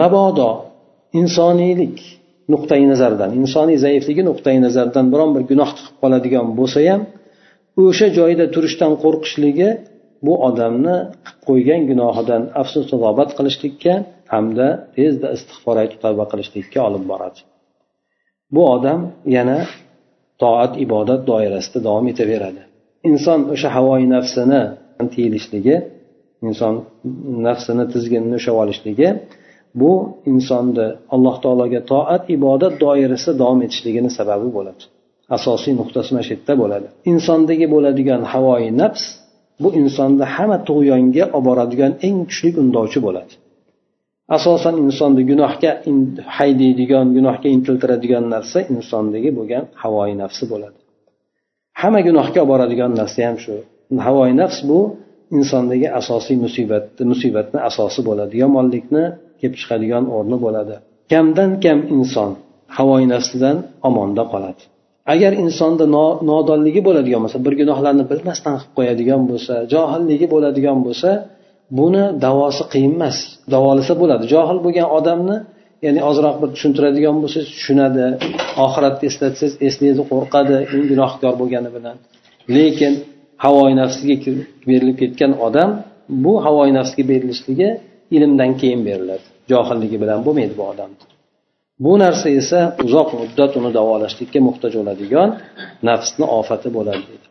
Mabodo 0.00 0.50
insoniylik 1.20 1.98
nuqtai 2.52 2.82
nazardan 2.92 3.30
insoniy 3.40 3.78
zaifligi 3.84 4.22
nuqtai 4.30 4.56
nazaridan 4.66 5.06
biron 5.12 5.30
bir 5.36 5.42
gunoh 5.50 5.70
qilib 5.76 5.96
qoladigan 6.02 6.46
bo'lsa 6.58 6.80
ham 6.88 7.02
o'sha 7.84 8.06
joyda 8.18 8.44
turishdan 8.54 8.92
qo'rqishligi 9.02 9.68
bu 10.26 10.34
odamni 10.48 10.96
qilib 11.24 11.40
qo'ygan 11.48 11.80
gunohidan 11.90 12.42
afsus 12.60 12.84
tavobat 12.92 13.30
qilishlikka 13.38 13.94
hamda 14.32 14.68
tezda 14.96 15.28
istig'for 15.36 15.76
aytib 15.82 15.98
tavba 16.04 16.24
qilishlikka 16.32 16.78
olib 16.88 17.04
boradi. 17.10 17.40
Bu 18.54 18.62
odam 18.76 19.00
yana 19.36 19.58
toat 20.42 20.72
ibodat 20.84 21.20
doirasida 21.30 21.78
davom 21.88 22.06
etaveradi. 22.12 22.62
Inson 23.10 23.40
o'sha 23.54 23.68
havoyi 23.76 24.06
nafsini 24.16 24.62
tiyilishligi 25.14 25.76
inson 26.48 26.74
nafsini 27.46 27.84
tizginini 27.92 28.36
ushlab 28.40 28.56
olishligi 28.62 29.08
bu 29.80 29.92
insonni 30.32 30.86
alloh 31.14 31.36
taologa 31.44 31.80
toat 31.92 32.22
ibodat 32.36 32.74
doirasida 32.84 33.32
davom 33.42 33.60
etishligini 33.66 34.10
sababi 34.18 34.48
bo'ladi. 34.56 34.82
Asosiy 35.36 35.72
nuqtasi 35.80 36.08
mana 36.14 36.22
shu 36.26 36.32
yerda 36.34 36.54
bo'ladi. 36.62 36.86
Insondagi 37.12 37.66
bo'ladigan 37.74 38.22
havoyi 38.32 38.70
nafs 38.82 39.04
bu 39.62 39.68
insonni 39.80 40.24
hamma 40.34 40.58
tug'yonga 40.68 41.24
olib 41.36 41.44
boradigan 41.48 41.92
eng 42.06 42.18
kuchli 42.30 42.50
undovchi 42.62 42.98
bo'ladi. 43.06 43.32
Asosan 44.36 44.74
insonni 44.84 45.22
gunohga 45.30 45.70
haydaydigan 46.36 47.06
gunohga 47.16 47.48
intiltiradigan 47.56 48.24
narsa 48.34 48.58
insondagi 48.74 49.30
bo'lgan 49.38 49.64
havoyi 49.82 50.14
nafsi 50.22 50.44
bo'ladi. 50.52 50.78
Hamma 51.80 52.00
gunohga 52.08 52.40
olib 52.42 52.50
boradigan 52.52 52.92
narsa 53.00 53.20
ham 53.28 53.36
shu. 53.44 53.54
Havoyi 54.06 54.34
nafs 54.42 54.58
bu 54.70 54.80
insondagi 55.38 55.88
asosiy 56.00 56.36
musibatni 56.44 57.04
musibatni 57.12 57.58
asosi 57.68 58.00
bo'ladi. 58.08 58.34
Yomonlikni 58.42 59.04
kelib 59.40 59.54
chiqadigan 59.60 60.04
o'rni 60.16 60.36
bo'ladi. 60.44 60.74
Kamdan 61.12 61.50
kam 61.64 61.78
inson 61.96 62.30
havoyi 62.78 63.06
nafsidan 63.14 63.56
omonda 63.88 64.24
qoladi. 64.32 64.62
Agar 65.14 65.32
insonda 65.44 65.84
nodonligi 66.30 66.80
bo'ladigan 66.88 67.20
bo'lsa 67.24 67.38
bir 67.46 67.54
gunohlarni 67.60 68.04
bilmasdan 68.10 68.54
qilib 68.58 68.72
qo'yadigan 68.78 69.22
bo'lsa 69.30 69.54
johilligi 69.72 70.26
bo'ladigan 70.34 70.78
bo'lsa 70.86 71.10
buni 71.78 72.04
davosi 72.26 72.62
qiyin 72.72 72.92
emas. 72.98 73.18
Davolasa 73.54 73.94
bo'ladi. 74.02 74.24
Johil 74.34 74.58
bo'lgan 74.64 74.88
odamni 74.98 75.36
ya'ni 75.86 76.00
ozroq 76.10 76.36
bir 76.42 76.48
tushuntiradigan 76.54 77.16
bo'lsangiz 77.22 77.48
tushunadi 77.56 78.04
oxiratni 78.66 79.04
eslatsangiz 79.10 79.54
eslaydi 79.68 80.02
qo'rqadi 80.10 80.56
men 80.72 80.84
gunohkor 80.90 81.34
bo'lgani 81.40 81.70
bilan. 81.76 81.96
Lekin 82.56 82.92
havoyi 83.44 83.74
nafsiga 83.82 84.16
berilib 84.68 84.96
ketgan 85.02 85.32
odam 85.46 85.70
bu 86.24 86.32
havoyi 86.46 86.72
nafsga 86.78 87.02
berilishligi 87.10 87.68
ilmdan 88.16 88.50
keyin 88.60 88.80
beriladi. 88.88 89.26
Johilligi 89.52 89.96
bilan 90.02 90.18
bo'lmaydi 90.26 90.54
bu 90.60 90.64
odamni 90.72 90.98
bu 91.84 91.92
narsa 92.04 92.28
esa 92.40 92.60
uzoq 92.84 93.08
muddat 93.20 93.52
uni 93.58 93.70
davolashlikka 93.78 94.40
muhtoj 94.48 94.72
bo'ladigan 94.78 95.28
nafsni 95.88 96.24
ofati 96.38 96.68
bo'ladi. 96.76 97.02
Deydi 97.10 97.26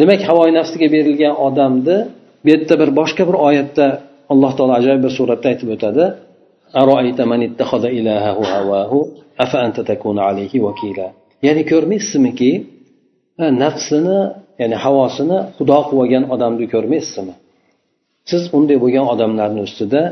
demak 0.00 0.20
havoyi 0.28 0.52
nafsiga 0.60 0.86
berilgan 0.96 1.34
odamni 1.46 1.98
bu 2.44 2.46
yerda 2.52 2.74
bir 2.82 2.90
boshqa 2.98 3.22
bir 3.28 3.36
oyatda 3.48 3.86
alloh 4.32 4.52
taolo 4.56 4.72
ajoyib 4.80 5.02
bir 5.06 5.12
suratda 5.18 5.46
aytib 5.52 5.68
o'tadi. 5.74 6.04
Ya'ni 11.46 11.62
ko'rmaysizmiki 11.72 12.50
nafsini 13.64 14.18
ya'ni 14.60 14.76
havosini 14.84 15.38
xudo 15.56 15.78
qilib 15.86 16.00
olgan 16.04 16.24
odamni 16.34 16.66
ko'rmaysizmi? 16.74 17.34
Siz 18.30 18.42
unday 18.56 18.76
bo'lgan 18.84 19.06
odamlarni 19.14 19.60
ustida 19.68 20.02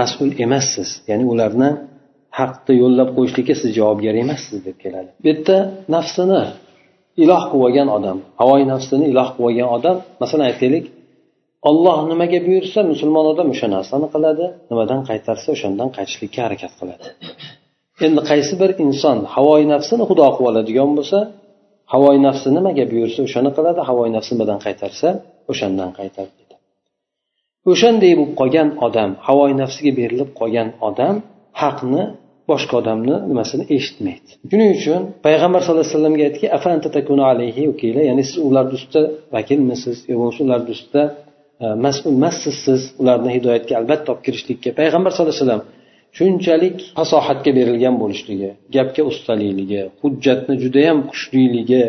mas'ul 0.00 0.30
emassiz. 0.44 0.88
Ya'ni 1.10 1.24
ularni 1.32 1.70
haqni 2.38 2.74
yo'llab 2.82 3.08
qo'yishlikka 3.16 3.54
siz 3.60 3.70
javobgar 3.78 4.14
emassiz 4.24 4.58
deb 4.66 4.76
keladi. 4.84 5.10
Bu 5.22 5.26
yerda 5.30 5.56
nafsini 5.94 6.42
iloh 7.22 7.42
qilib 7.50 7.64
olgan 7.66 7.88
odam 7.96 8.18
havoyi 8.40 8.64
nafsini 8.72 9.04
iloh 9.12 9.28
qilib 9.34 9.46
olgan 9.48 9.68
odam 9.76 9.96
masalan 10.22 10.44
aytaylik 10.50 10.84
olloh 11.68 11.98
nimaga 12.10 12.38
buyursa 12.46 12.78
musulmon 12.92 13.26
odam 13.32 13.48
o'sha 13.54 13.66
narsani 13.76 14.08
qiladi 14.14 14.46
nimadan 14.70 15.00
qaytarsa 15.08 15.48
o'shandan 15.56 15.88
qaytishlikka 15.96 16.40
harakat 16.46 16.72
qiladi. 16.80 17.06
Endi 18.06 18.20
qaysi 18.30 18.54
bir 18.62 18.70
inson 18.84 19.18
havoyi 19.34 19.66
nafsini 19.74 20.04
xudo 20.10 20.26
qilib 20.34 20.48
oladigan 20.50 20.90
bo'lsa 20.98 21.18
havoyi 21.92 22.20
nafsi 22.28 22.48
nimaga 22.56 22.84
buyursa 22.92 23.18
o'shani 23.26 23.50
qiladi 23.56 23.80
havoyi 23.88 24.10
nafsi 24.16 24.30
nimadan 24.34 24.58
qaytarsa 24.66 25.08
o'shandan 25.52 25.90
qaytadi 25.98 26.42
o'shanday 27.70 28.12
bo'lib 28.18 28.34
qolgan 28.40 28.68
odam 28.86 29.10
havoyi 29.28 29.54
nafsiga 29.62 29.92
berilib 30.00 30.30
qolgan 30.40 30.68
odam 30.88 31.14
haqni 31.62 32.02
boshqa 32.50 32.74
odamni 32.80 33.16
nimasini 33.30 33.64
eshitmaydi. 33.76 34.30
Shuning 34.50 34.70
uchun 34.78 35.00
payg'ambar 35.26 35.60
sallallohu 35.62 35.84
alayhi 35.84 35.94
vasallamga 35.96 36.22
aytdiki 36.28 36.46
ya'ni 38.10 38.22
siz 38.28 38.38
ularni 38.48 38.74
ustida 38.78 39.02
vakilmisiz? 39.36 39.96
Yo 40.10 40.14
bo'lmasa 40.20 40.40
ularni 40.46 40.70
ustida 40.76 41.02
mas'ul 41.84 42.12
emassiz 42.18 42.56
siz 42.66 42.82
ularni 43.00 43.30
hidoyatga 43.36 43.74
albatta 43.80 44.08
olib 44.12 44.22
kirishlikka 44.26 44.70
payg'ambar 44.80 45.10
sallallohu 45.12 45.34
alayhi 45.36 45.46
vasallam 45.46 45.64
shunchalik 46.18 46.76
fasohatga 46.98 47.50
berilgan 47.58 47.94
bo'lishligi 48.02 48.50
gapga 48.74 49.02
ustalikligi 49.10 49.82
hujjatni 50.02 50.54
judayam 50.64 50.98
kuchliligi 51.10 51.82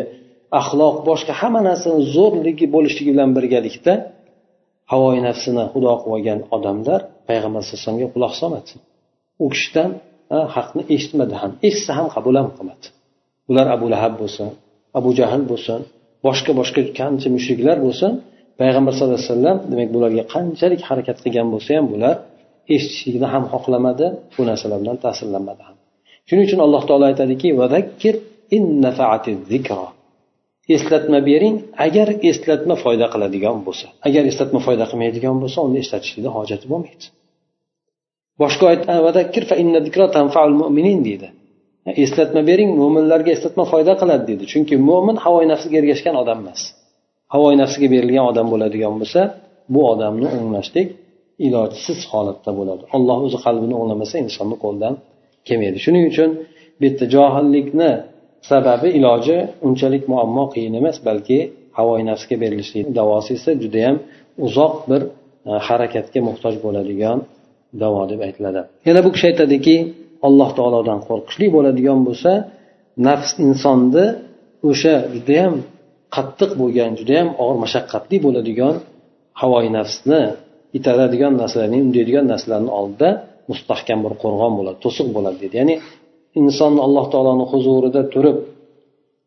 axloq 0.60 0.96
boshqa 1.08 1.32
hamma 1.40 1.60
narsani 1.68 2.00
zo'rligi 2.16 2.66
bo'lishligi 2.74 3.10
bilan 3.14 3.30
birgalikda 3.36 3.92
havoi 4.92 5.18
nafsini 5.28 5.64
xudo 5.72 5.92
qilib 6.00 6.12
olgan 6.14 6.40
odamlar 6.56 7.00
payg'ambar 7.28 7.60
sallallohu 7.62 7.80
alayhi 7.80 7.86
vasallamga 7.86 8.08
quloq 8.14 8.32
solmadi. 8.40 8.72
U 9.44 9.46
kishidan 9.54 9.90
haqni 10.56 10.82
eshitmadi 10.94 11.34
ham 11.42 11.52
eshitsa 11.68 11.92
ham 11.98 12.06
qabul 12.14 12.34
ham 12.40 12.48
qilmadi. 12.56 12.86
Ular 13.50 13.66
abu 13.76 13.86
lahab 13.94 14.14
bo'lsin 14.20 14.48
abu 14.98 15.10
jahl 15.18 15.42
bo'lsin 15.50 15.80
boshqa 16.26 16.52
boshqa 16.60 16.80
qancha 16.98 17.28
mushriklar 17.36 17.76
bo'lsin 17.86 18.12
payg'ambar 18.60 18.92
sallallohu 18.96 19.18
alayhi 19.20 19.32
vasallam 19.32 19.58
demak 19.72 19.88
bularga 19.94 20.22
qanchalik 20.34 20.80
harakat 20.88 21.16
qilgan 21.24 21.46
bo'lsa 21.54 21.70
ham 21.78 21.86
bular 21.94 22.14
eshitishlikni 22.74 23.28
ham 23.34 23.44
xohlamadi 23.52 24.06
bu 24.36 24.42
narsalar 24.50 24.78
bilan 24.82 24.96
ta'sirlanmadi 25.04 25.62
ham. 25.68 25.76
Shuning 26.28 26.44
uchun 26.48 26.60
alloh 26.66 26.82
taolo 26.88 27.04
aytadiki 27.10 27.48
eslatma 30.76 31.18
bering 31.30 31.56
agar 31.86 32.08
eslatma 32.30 32.74
foyda 32.84 33.06
qiladigan 33.14 33.56
bo'lsa 33.66 33.86
agar 34.08 34.22
eslatma 34.30 34.60
foyda 34.66 34.84
qilmaydigan 34.90 35.36
bo'lsa 35.42 35.58
uni 35.68 35.78
eslatishlikni 35.84 36.30
hojati 36.36 36.66
bo'lmaydi. 36.72 37.06
Boshqa 38.42 38.64
deydi. 41.08 41.28
Eslatma 42.04 42.42
bering 42.50 42.70
mo'minlarga 42.80 43.30
eslatma 43.36 43.64
foyda 43.72 43.92
qiladi 44.00 44.24
deydi. 44.30 44.44
Chunki 44.52 44.74
mo'min 44.88 45.16
havoyi 45.24 45.46
nafsiga 45.52 45.76
ergashgan 45.82 46.16
odam 46.22 46.38
emas. 46.44 46.60
Havoyi 47.34 47.56
nafsiga 47.62 47.88
berilgan 47.94 48.24
odam 48.32 48.46
bo'ladigan 48.52 48.94
bo'lsa 49.00 49.20
bu 49.74 49.80
odamni 49.92 50.26
o'nglashlik 50.36 50.88
ilojsiz 51.46 52.00
holatda 52.12 52.50
bo'ladi. 52.58 52.82
Alloh 52.96 53.18
o'zi 53.26 53.38
qalbini 53.46 53.74
o'nglamasa 53.80 54.14
insonni 54.24 54.56
qo'lidan 54.64 54.94
kelmaydi. 55.46 55.78
Shuning 55.84 56.04
uchun 56.12 56.30
bu 56.78 56.82
yerda 56.86 57.06
johillikni 57.14 57.90
sababi 58.50 58.88
iloji 58.98 59.36
unchalik 59.66 60.02
muammo 60.12 60.44
qiyin 60.54 60.74
emas 60.80 60.96
balki 61.08 61.38
havoyi 61.78 62.04
nafsga 62.10 62.36
berilishlik 62.42 62.84
davosi 62.98 63.30
esa 63.38 63.50
judayam 63.62 63.96
uzoq 64.46 64.74
bir 64.90 65.02
e, 65.50 65.52
harakatga 65.68 66.20
muhtoj 66.28 66.54
bo'ladigan 66.64 67.18
davo 67.82 68.02
deb 68.10 68.20
aytiladi. 68.26 68.60
Yana 68.88 69.00
bu 69.06 69.10
kishi 69.14 69.26
aytadiki 69.30 69.76
alloh 70.26 70.50
taolodan 70.58 70.98
qo'rqishlik 71.08 71.50
bo'ladigan 71.56 72.00
bo'lsa 72.08 72.32
nafs 73.08 73.30
insonni 73.46 74.06
o'sha 74.70 74.94
judayam 75.14 75.54
qattiq 76.14 76.50
bo'lgan 76.60 76.90
judayam 77.00 77.28
og'ir 77.42 77.56
mashaqqatli 77.64 78.16
bo'ladigan 78.26 78.74
havoyi 79.40 79.70
nafsni 79.78 80.20
itaradigan 80.78 81.32
narsalarni 81.42 81.78
undaydigan 81.86 82.26
narsalarni 82.32 82.72
oldida 82.80 83.08
mustahkam 83.50 83.98
bir 84.04 84.14
qo'rg'on 84.22 84.52
bo'ladi 84.58 84.78
to'siq 84.84 85.08
bo'ladi 85.16 85.38
deydi 85.42 85.56
ya'ni 85.60 85.74
insonni 86.40 86.80
alloh 86.86 87.04
taoloni 87.12 87.44
huzurida 87.52 88.02
turib 88.14 88.38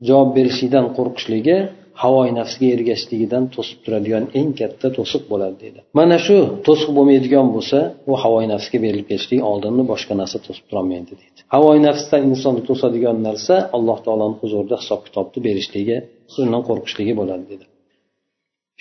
javob 0.07 0.29
berishlikdan 0.37 0.85
qo'rqishligi 0.97 1.57
havoyi 2.03 2.31
nafsga 2.39 2.67
ergashishligidan 2.75 3.43
to'sib 3.55 3.79
turadigan 3.85 4.23
eng 4.39 4.49
katta 4.59 4.87
to'siq 4.97 5.23
bo'ladi 5.31 5.55
deydi 5.63 5.79
mana 5.99 6.17
shu 6.25 6.37
to'siq 6.67 6.89
bo'lmaydigan 6.97 7.47
bo'lsa 7.55 7.79
u 8.11 8.13
havoyi 8.23 8.47
nafsga 8.53 8.77
berilib 8.85 9.07
ketishlik 9.11 9.41
oldinni 9.51 9.83
boshqa 9.91 10.13
narsa 10.21 10.37
to'sib 10.45 10.65
turolmaydi 10.69 11.13
deydi 11.21 11.39
havoyi 11.55 11.79
nafsdan 11.87 12.21
insonni 12.31 12.61
to'sadigan 12.69 13.17
narsa 13.27 13.55
alloh 13.77 13.97
taoloni 14.05 14.35
huzurida 14.41 14.75
hisob 14.81 15.01
kitobni 15.07 15.39
berishligi 15.47 15.97
sundan 16.35 16.61
qo'rqishligi 16.69 17.13
bo'ladi 17.19 17.45
dedi. 17.53 17.65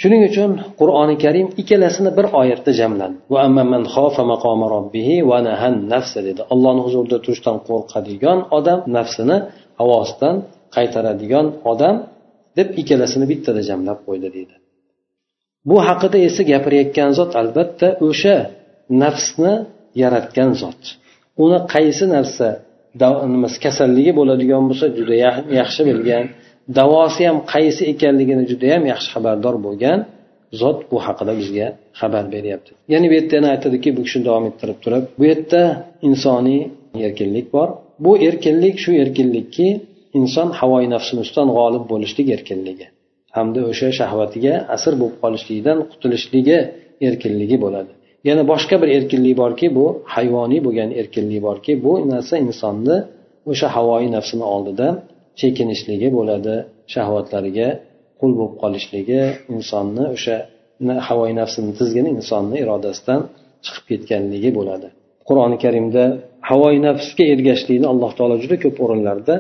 Shuning 0.00 0.22
uchun 0.30 0.50
qur'oni 0.80 1.16
karim 1.24 1.46
ikkalasini 1.60 2.10
bir 2.18 2.26
oyatda 2.40 2.72
jamladi. 2.80 3.16
Dedi. 6.28 6.40
Allohni 6.52 6.82
huzurida 6.86 7.18
turishdan 7.24 7.56
qo'rqadigan 7.68 8.38
odam 8.58 8.78
nafsini 8.96 9.36
havosidan 9.80 10.36
qaytaradigan 10.76 11.46
odam 11.72 11.96
deb 12.58 12.68
ikkalasini 12.80 13.26
bittada 13.32 13.60
jamlab 13.70 13.98
qo'ydi 14.08 14.28
deydi 14.36 14.56
bu 15.68 15.76
haqida 15.88 16.18
esa 16.28 16.42
gapirayotgan 16.52 17.10
zot 17.18 17.32
albatta 17.42 17.88
o'sha 18.08 18.36
nafsni 19.02 19.54
yaratgan 20.02 20.50
zot. 20.62 20.82
Uni 21.44 21.58
qaysi 21.74 22.04
narsa 22.14 22.48
kasalligi 23.64 24.12
bo'ladigan 24.18 24.62
bo'lsa 24.68 24.86
juda 24.98 25.14
yaxshi 25.60 25.82
bilgan 25.88 26.24
davosi 26.78 27.22
ham 27.28 27.38
qaysi 27.52 27.82
ekanligini 27.92 28.44
judayam 28.50 28.82
yaxshi 28.92 29.08
xabardor 29.14 29.54
bo'lgan 29.66 29.98
zot 30.60 30.78
bu 30.90 30.96
haqida 31.06 31.32
bizga 31.40 31.66
xabar 32.00 32.24
beryapti. 32.34 32.70
Ya'ni 32.92 33.06
bu 33.10 33.14
yerda 33.18 33.34
yana 33.38 33.48
aytadiki 33.54 33.88
bu 33.96 34.02
kishi 34.06 34.18
davom 34.28 34.44
ettirib 34.50 34.78
turib 34.84 35.04
bu 35.18 35.24
yerda 35.30 35.60
insoniy 36.08 36.62
erkinlik 37.06 37.46
bor. 37.56 37.68
Bu 38.04 38.12
erkinlik 38.28 38.76
shu 38.84 38.90
erkinlikki 39.02 39.68
inson 40.20 40.48
havoyi 40.60 40.88
nafsini 40.94 41.20
ustidan 41.24 41.48
g'olib 41.58 41.84
bo'lishlik 41.92 42.28
erkinligi. 42.36 42.86
Hamda 43.36 43.60
o'sha 43.70 43.88
shahvatiga 43.98 44.54
asir 44.74 44.92
bo'lib 45.00 45.16
qolishlikdan 45.24 45.78
qutulishligi 45.90 46.58
erkinligi 47.08 47.56
bo'ladi. 47.64 47.92
Yana 48.28 48.42
boshqa 48.52 48.76
bir 48.82 48.88
erkinlik 48.98 49.34
borki 49.42 49.66
bu 49.78 49.86
hayvoniy 50.14 50.60
bo'lgan 50.66 50.90
erkinlik 51.00 51.40
borki 51.48 51.72
bu 51.84 51.92
narsa 52.12 52.34
insonni 52.46 52.96
o'sha 53.50 53.68
havoyi 53.76 54.08
nafsini 54.16 54.44
oldida 54.54 54.86
chekinishligi 55.40 56.08
bo'ladi 56.16 56.54
shahvatlariga 56.94 57.68
qul 58.20 58.32
bo'lib 58.38 58.54
qolishligi 58.62 59.20
insonni 59.54 60.04
o'sha 60.16 60.36
havoyi 61.08 61.34
nafsini 61.40 61.72
tizgini 61.78 62.10
insonni 62.18 62.56
irodasidan 62.64 63.20
chiqib 63.64 63.84
ketganligi 63.90 64.50
bo'ladi. 64.58 64.88
Qur'oni 65.28 65.56
karimda 65.64 66.04
havoyi 66.50 66.78
nafsga 66.88 67.24
ergashishlikni 67.34 67.86
alloh 67.92 68.10
taolo 68.18 68.36
juda 68.42 68.56
ko'p 68.64 68.76
o'rinlarda 68.84 69.34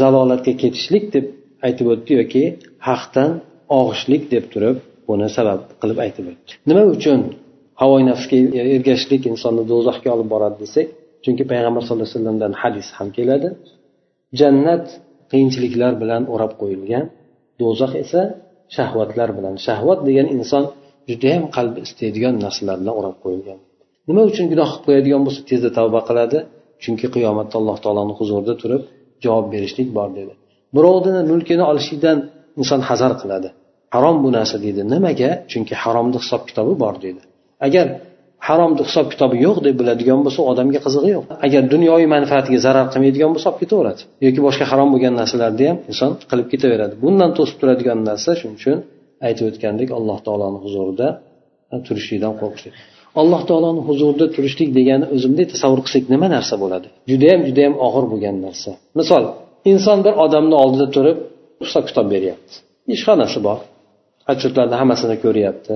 zalolatga 0.00 0.52
ketishlik 0.62 1.04
deb 1.14 1.26
aytib 1.66 1.86
o'tdi 1.94 2.12
yoki 2.20 2.44
haqdan 2.88 3.30
og'ishlik 3.78 4.22
deb 4.34 4.44
turib 4.52 4.76
buni 5.08 5.28
sabab 5.36 5.60
qilib 5.80 5.98
aytib 6.04 6.24
o'tdi. 6.32 6.50
Nima 6.70 6.84
uchun 6.96 7.20
havoyi 7.82 8.04
nafsga 8.10 8.36
ergashishlik 8.76 9.22
insonni 9.32 9.62
do'zaxga 9.72 10.08
olib 10.16 10.28
boradi 10.34 10.56
desak? 10.64 10.86
Chunki 11.24 11.44
payg'ambar 11.52 11.82
sallallohu 11.84 12.06
alayhi 12.08 12.18
vasallamdan 12.18 12.52
hadis 12.62 12.86
ham 12.98 13.08
keladi. 13.16 13.48
Jannat 14.40 14.86
qiyinchiliklar 15.32 15.92
bilan 16.02 16.22
o'rab 16.34 16.52
qo'yilgan. 16.60 17.04
Do'zax 17.60 17.92
esa 18.04 18.20
shahvatlar 18.76 19.28
bilan. 19.38 19.54
Shahvat 19.66 20.00
degan 20.08 20.26
inson 20.36 20.64
judayam 21.10 21.44
qalbi 21.56 21.78
istaydigan 21.86 22.34
narsalar 22.44 22.76
bilan 22.82 22.94
o'rab 23.00 23.16
qo'yilgan. 23.24 23.58
Nima 24.08 24.22
uchun 24.30 24.46
gunoh 24.52 24.68
qilib 24.72 24.84
qo'yadigan 24.86 25.22
bo'lsa 25.26 25.40
tezda 25.50 25.70
tavba 25.78 26.00
qiladi. 26.08 26.38
Chunki 26.82 27.06
qiyomatda 27.14 27.54
alloh 27.60 27.76
taoloni 27.84 28.14
huzurida 28.20 28.54
turib 28.62 28.82
javob 29.24 29.46
berishlik 29.54 29.88
bor 29.98 30.08
dedi. 30.18 30.32
Birovni 30.76 31.20
mulkini 31.32 31.64
olishlikdan 31.70 32.18
inson 32.60 32.80
hazar 32.88 33.12
qiladi. 33.22 33.48
Harom 33.94 34.16
bu 34.24 34.28
narsa 34.36 34.56
deydi 34.64 34.82
nimaga? 34.94 35.30
Chunki 35.50 35.74
haromni 35.82 36.18
hisob 36.24 36.42
kitobi 36.48 36.74
bor 36.84 36.94
deydi 37.04 37.22
agar 37.66 37.86
haromni 38.48 38.82
hisob 38.88 39.06
kitobi 39.12 39.36
yo'q 39.46 39.56
deb 39.66 39.74
biladigan 39.80 40.20
bo'lsa 40.26 40.40
odamga 40.52 40.80
qizig'i 40.86 41.10
yo'q. 41.16 41.24
Agar 41.46 41.62
dunyoviy 41.74 42.08
manfaatiga 42.16 42.58
zarar 42.66 42.86
qilmaydigan 42.92 43.30
bo'lsa 43.34 43.46
olib 43.50 43.60
ketaveradi. 43.62 44.02
Yoki 44.26 44.40
boshqa 44.46 44.64
harom 44.70 44.88
bo'lgan 44.94 45.14
narsalarni 45.20 45.64
ham 45.70 45.78
inson 45.90 46.10
qilib 46.30 46.48
ketaveradi. 46.52 46.94
Bundan 47.04 47.30
to'sib 47.38 47.56
turadigan 47.60 47.98
narsa 48.08 48.30
shuning 48.40 48.56
uchun 48.60 48.78
aytib 49.26 49.44
o'tgandek 49.50 49.88
alloh 49.98 50.18
taoloni 50.26 50.58
huzurida 50.64 51.08
turishlikdan 51.86 52.34
qo'rqishlik. 52.40 52.74
Alloh 53.20 53.42
taoloni 53.48 53.82
huzurida 53.88 54.26
turishlik 54.34 54.70
degani 54.78 55.06
o'zimdek 55.14 55.46
tasavvur 55.54 55.80
qilsak 55.86 56.04
nima 56.14 56.28
narsa 56.36 56.54
bo'ladi? 56.62 56.88
Judayam 57.10 57.40
judayam 57.48 57.74
og'ir 57.86 58.04
bo'lgan 58.12 58.36
narsa. 58.46 58.70
Misol 59.00 59.24
inson 59.72 59.98
bir 60.06 60.14
odamni 60.24 60.56
oldida 60.64 60.86
turib 60.96 61.18
hisob 61.64 61.84
kitob 61.88 62.06
beryapti. 62.14 62.54
Ishxonasi 62.94 63.38
bor. 63.48 63.58
Отчетlarni 64.32 64.76
hammasini 64.80 65.16
ko'ryapti. 65.24 65.74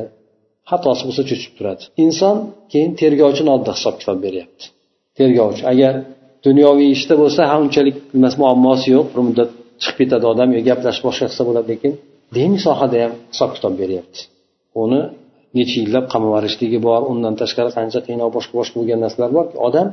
Xatosi 0.70 1.02
bo'lsa 1.06 1.22
cho'chib 1.30 1.52
turadi. 1.58 1.82
Inson 2.04 2.36
keyin 2.72 2.90
tergovchini 3.00 3.50
oldida 3.54 3.72
hisob 3.78 3.94
kitob 4.00 4.18
beryapti. 4.26 4.64
Tergovchi 5.18 5.62
agar 5.72 5.94
dunyoviy 6.46 6.88
ishda 6.96 7.14
bo'lsa 7.22 7.40
ha 7.50 7.56
unchalik 7.64 7.96
muammosi 8.42 8.86
yo'q 8.96 9.06
bir 9.14 9.22
muddat 9.28 9.50
chiqib 9.82 9.96
ketadi 10.00 10.24
odam 10.32 10.48
yo 10.56 10.60
gaplashib 10.68 11.04
boshqa 11.08 11.26
qilsa 11.30 11.42
bo'ladi 11.48 11.68
lekin 11.72 11.92
diniy 12.36 12.60
sohada 12.66 12.96
ham 13.04 13.12
hisob 13.32 13.50
kitob 13.56 13.74
beryapti. 13.82 14.20
Uni 14.82 15.00
necha 15.58 15.76
yillab 15.82 16.04
qamab 16.12 16.26
yuborishligi 16.28 16.78
bor 16.88 17.00
undan 17.12 17.34
tashqari 17.42 17.70
qancha 17.78 18.00
qiynoq 18.06 18.30
boshqa 18.36 18.54
boshqa 18.60 18.74
bo'lgan 18.80 18.98
narsalar 19.04 19.30
borki 19.38 19.56
odam 19.68 19.86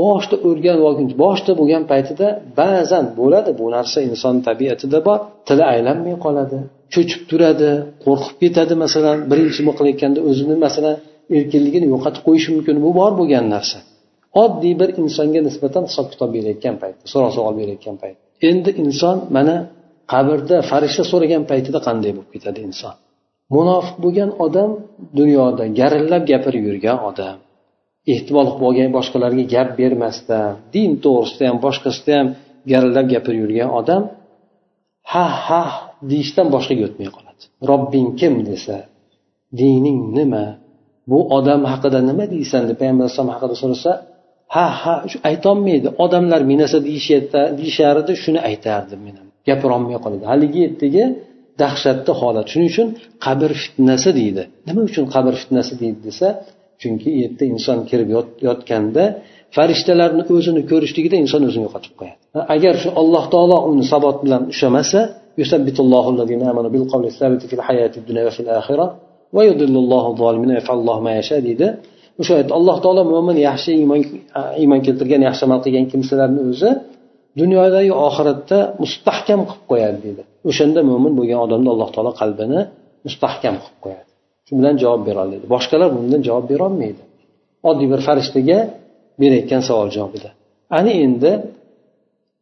boshida 0.00 0.36
o'rganib 0.48 0.84
olguncha 0.88 1.16
boshida 1.24 1.52
bo'lgan 1.60 1.82
paytida 1.92 2.26
ba'zan 2.60 3.04
bo'ladi 3.18 3.50
bu 3.60 3.66
narsa 3.76 3.98
inson 4.08 4.34
tabiatida 4.48 4.98
bor. 5.08 5.18
Tili 5.48 5.64
aylanmay 5.72 6.14
qoladi 6.24 6.58
cho'chib 6.94 7.22
turadi 7.30 7.70
qo'rqib 8.04 8.36
ketadi 8.42 8.74
masalan 8.84 9.16
birinchi 9.30 9.58
nima 9.62 9.72
qilayotganda 9.78 10.20
o'zini 10.28 10.56
masalan 10.66 10.96
erkinligini 11.36 11.86
yo'qotib 11.94 12.22
qo'yishi 12.26 12.48
mumkin. 12.56 12.76
Bu 12.84 12.90
bor 13.00 13.12
bo'lgan 13.20 13.46
narsa. 13.54 13.78
Oddiy 14.42 14.74
bir 14.80 14.90
insonga 15.02 15.40
nisbatan 15.48 15.82
hisob 15.88 16.06
kitob 16.12 16.30
berayotgan 16.36 16.76
paytda 16.82 17.04
so'roq 17.12 17.32
savol 17.36 17.54
berayotgan 17.60 17.96
payt 18.02 18.16
endi 18.50 18.70
inson 18.84 19.16
mana 19.36 19.56
qabrda 20.12 20.56
farishta 20.70 21.04
so'ragan 21.12 21.42
paytida 21.50 21.78
qanday 21.86 22.10
bo'lib 22.16 22.30
ketadi 22.34 22.60
inson? 22.68 22.94
Munofiq 23.54 23.96
bo'lgan 24.04 24.30
odam 24.44 24.70
dunyoda 25.18 25.64
garillab 25.78 26.22
gapirib 26.30 26.62
yurgan 26.68 26.98
odam. 27.10 27.36
Ehtimol 28.12 28.48
bo'lgan 28.62 28.90
boshqalarga 28.96 29.44
gap 29.54 29.68
bermasdan 29.80 30.50
din 30.74 30.90
to'g'risida 31.04 31.44
ham 31.50 31.58
boshqasida 31.66 32.12
ham 32.18 32.28
garillab 32.70 33.06
gapirib 33.12 33.40
yurgan 33.42 33.70
odam 33.80 34.02
ha 35.12 35.26
ha 35.46 35.62
deyishdan 36.10 36.46
boshqaga 36.54 36.82
o'tmay 36.88 37.08
qoladi. 37.16 37.42
Robbing 37.70 38.08
kim 38.20 38.34
desa 38.50 38.76
dining 39.60 39.98
nima 40.18 40.46
bu 41.10 41.18
odam 41.38 41.60
haqida 41.72 41.98
nima 42.10 42.24
deysan 42.34 42.62
deb 42.68 42.76
payg'ambar 42.80 43.04
alayhisalom 43.04 43.30
haqida 43.34 43.54
so'rasa 43.62 43.92
ha 44.54 44.66
ha 44.82 44.94
aytolmaydi. 45.30 45.88
Odamlar 46.04 46.40
men 46.50 46.58
narsa 46.62 46.78
deyishardi 47.60 48.12
shuni 48.24 48.40
aytardim 48.50 49.00
men 49.06 49.14
ham 49.20 49.28
gapirolmay 49.48 49.98
qoladi. 50.04 50.24
Haligi 50.32 50.58
yerdagi 50.66 51.04
dahshatli 51.62 52.12
holat. 52.20 52.46
Shuning 52.52 52.68
uchun 52.72 52.88
qabr 53.26 53.50
fitnasi 53.62 54.10
deydi. 54.20 54.42
Nima 54.68 54.80
uchun 54.90 55.04
qabr 55.14 55.32
fitnasi 55.42 55.72
deydi 55.82 56.00
desa 56.08 56.28
chunki 56.82 57.08
u 57.16 57.18
yerda 57.22 57.44
inson 57.54 57.78
kirib 57.90 58.08
yotganda 58.48 59.04
farishtalarni 59.56 60.22
o'zini 60.36 60.62
ko'rishligida 60.70 61.16
inson 61.24 61.42
o'zini 61.48 61.64
yo'qotib 61.68 61.92
qo'yadi. 62.00 62.18
Agar 62.54 62.74
shu 62.82 62.88
alloh 63.00 63.24
taolo 63.34 63.56
uni 63.70 63.84
sabot 63.92 64.16
bilan 64.24 64.42
ushlamasa 64.52 65.00
deydi. 71.46 71.66
O'sha 72.20 72.34
alloh 72.58 72.76
taolo 72.84 73.02
mo'min 73.12 73.36
yaxshi 73.48 73.70
iymon 74.62 74.80
keltirgan 74.86 75.22
yaxshi 75.28 75.42
amal 75.48 75.60
qilgan 75.64 75.86
kimsalarni 75.92 76.40
o'zi 76.50 76.70
dunyodagi 77.40 77.92
oxiratda 78.06 78.58
mustahkam 78.82 79.40
qilib 79.48 79.64
qo'yadi 79.70 79.98
deydi. 80.04 80.22
O'shanda 80.48 80.80
mo'min 80.90 81.12
bo'lgan 81.18 81.38
odamni 81.46 81.68
alloh 81.74 81.88
taolo 81.94 82.12
qalbini 82.20 82.60
mustahkam 83.06 83.54
qilib 83.62 83.78
qo'yadi. 83.84 84.11
Shu 84.46 84.52
bilan 84.58 84.74
javob 84.82 85.02
beroladi 85.08 85.46
boshqalar 85.54 85.88
bundan 85.96 86.20
javob 86.28 86.46
berolmaydi 86.52 87.02
oddiy 87.68 87.88
bir 87.92 88.00
farishtaga 88.06 88.58
berayotgan 89.20 89.62
savol 89.68 89.88
javobida. 89.96 90.30
Ana 90.78 90.92
endi 91.04 91.32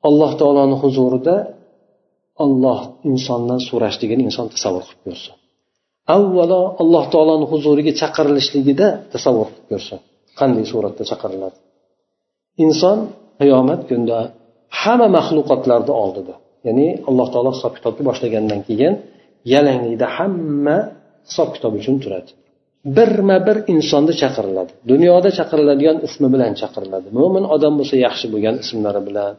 alloh 0.08 0.32
taoloni 0.40 0.76
huzurida 0.82 1.34
olloh 2.44 2.80
insondan 3.10 3.60
so'rashligini 3.68 4.22
inson 4.28 4.46
tasavvur 4.54 4.84
qilib 4.88 5.02
ko'rsin. 5.06 5.34
Avvalo 6.16 6.60
alloh 6.82 7.04
taoloni 7.14 7.46
huzuriga 7.52 7.92
chaqirilishligida 8.00 8.86
tasavvur 9.14 9.48
qilib 9.52 9.66
ko'rsin. 9.72 9.98
Qanday 10.38 10.64
suratda 10.72 11.02
chaqiriladi? 11.10 11.58
Inson 12.64 12.98
qiyomat 13.40 13.80
kunida 13.88 14.18
hamma 14.82 15.08
maxluqotlarni 15.16 15.92
oldida 16.04 16.34
ya'ni 16.66 16.86
alloh 17.08 17.26
taolo 17.34 17.50
hisob 17.56 17.72
kitobni 17.76 18.02
boshlagandan 18.08 18.60
keyin 18.68 18.94
yalanglikda 19.54 20.06
hamma 20.16 20.78
hisob 21.28 21.48
kitob 21.54 21.72
uchun 21.80 21.96
turadi. 22.04 22.30
Birma 22.96 23.37
bir 23.46 23.56
insonni 23.74 24.14
chaqiriladi. 24.22 24.72
Dunyoda 24.92 25.30
chaqiriladigan 25.38 25.96
ismi 26.06 26.28
bilan 26.35 26.52
chaqiriladi. 26.61 27.09
Mo'min 27.18 27.44
odam 27.54 27.74
bo'lsa 27.78 27.94
yaxshi 28.06 28.26
bo'lgan 28.33 28.56
ismlari 28.64 29.02
bilan 29.09 29.35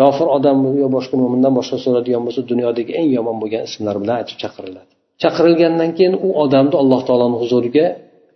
kofir 0.00 0.28
odam 0.36 0.56
yo 0.82 0.88
boshqa 0.96 1.14
mo'mindan 1.22 1.52
boshqa 1.58 1.76
so'radigan 1.84 2.22
bo'lsa 2.26 2.40
dunyodagi 2.50 2.92
eng 3.00 3.08
yomon 3.16 3.36
bo'lgan 3.42 3.62
ismlar 3.68 3.96
bilan 4.02 4.14
aytib 4.20 4.36
chaqiriladi. 4.42 4.90
Chaqirilgandan 5.22 5.90
keyin 5.96 6.14
u 6.26 6.28
odamni 6.44 6.76
alloh 6.82 7.00
taoloni 7.08 7.36
huzuriga 7.42 7.86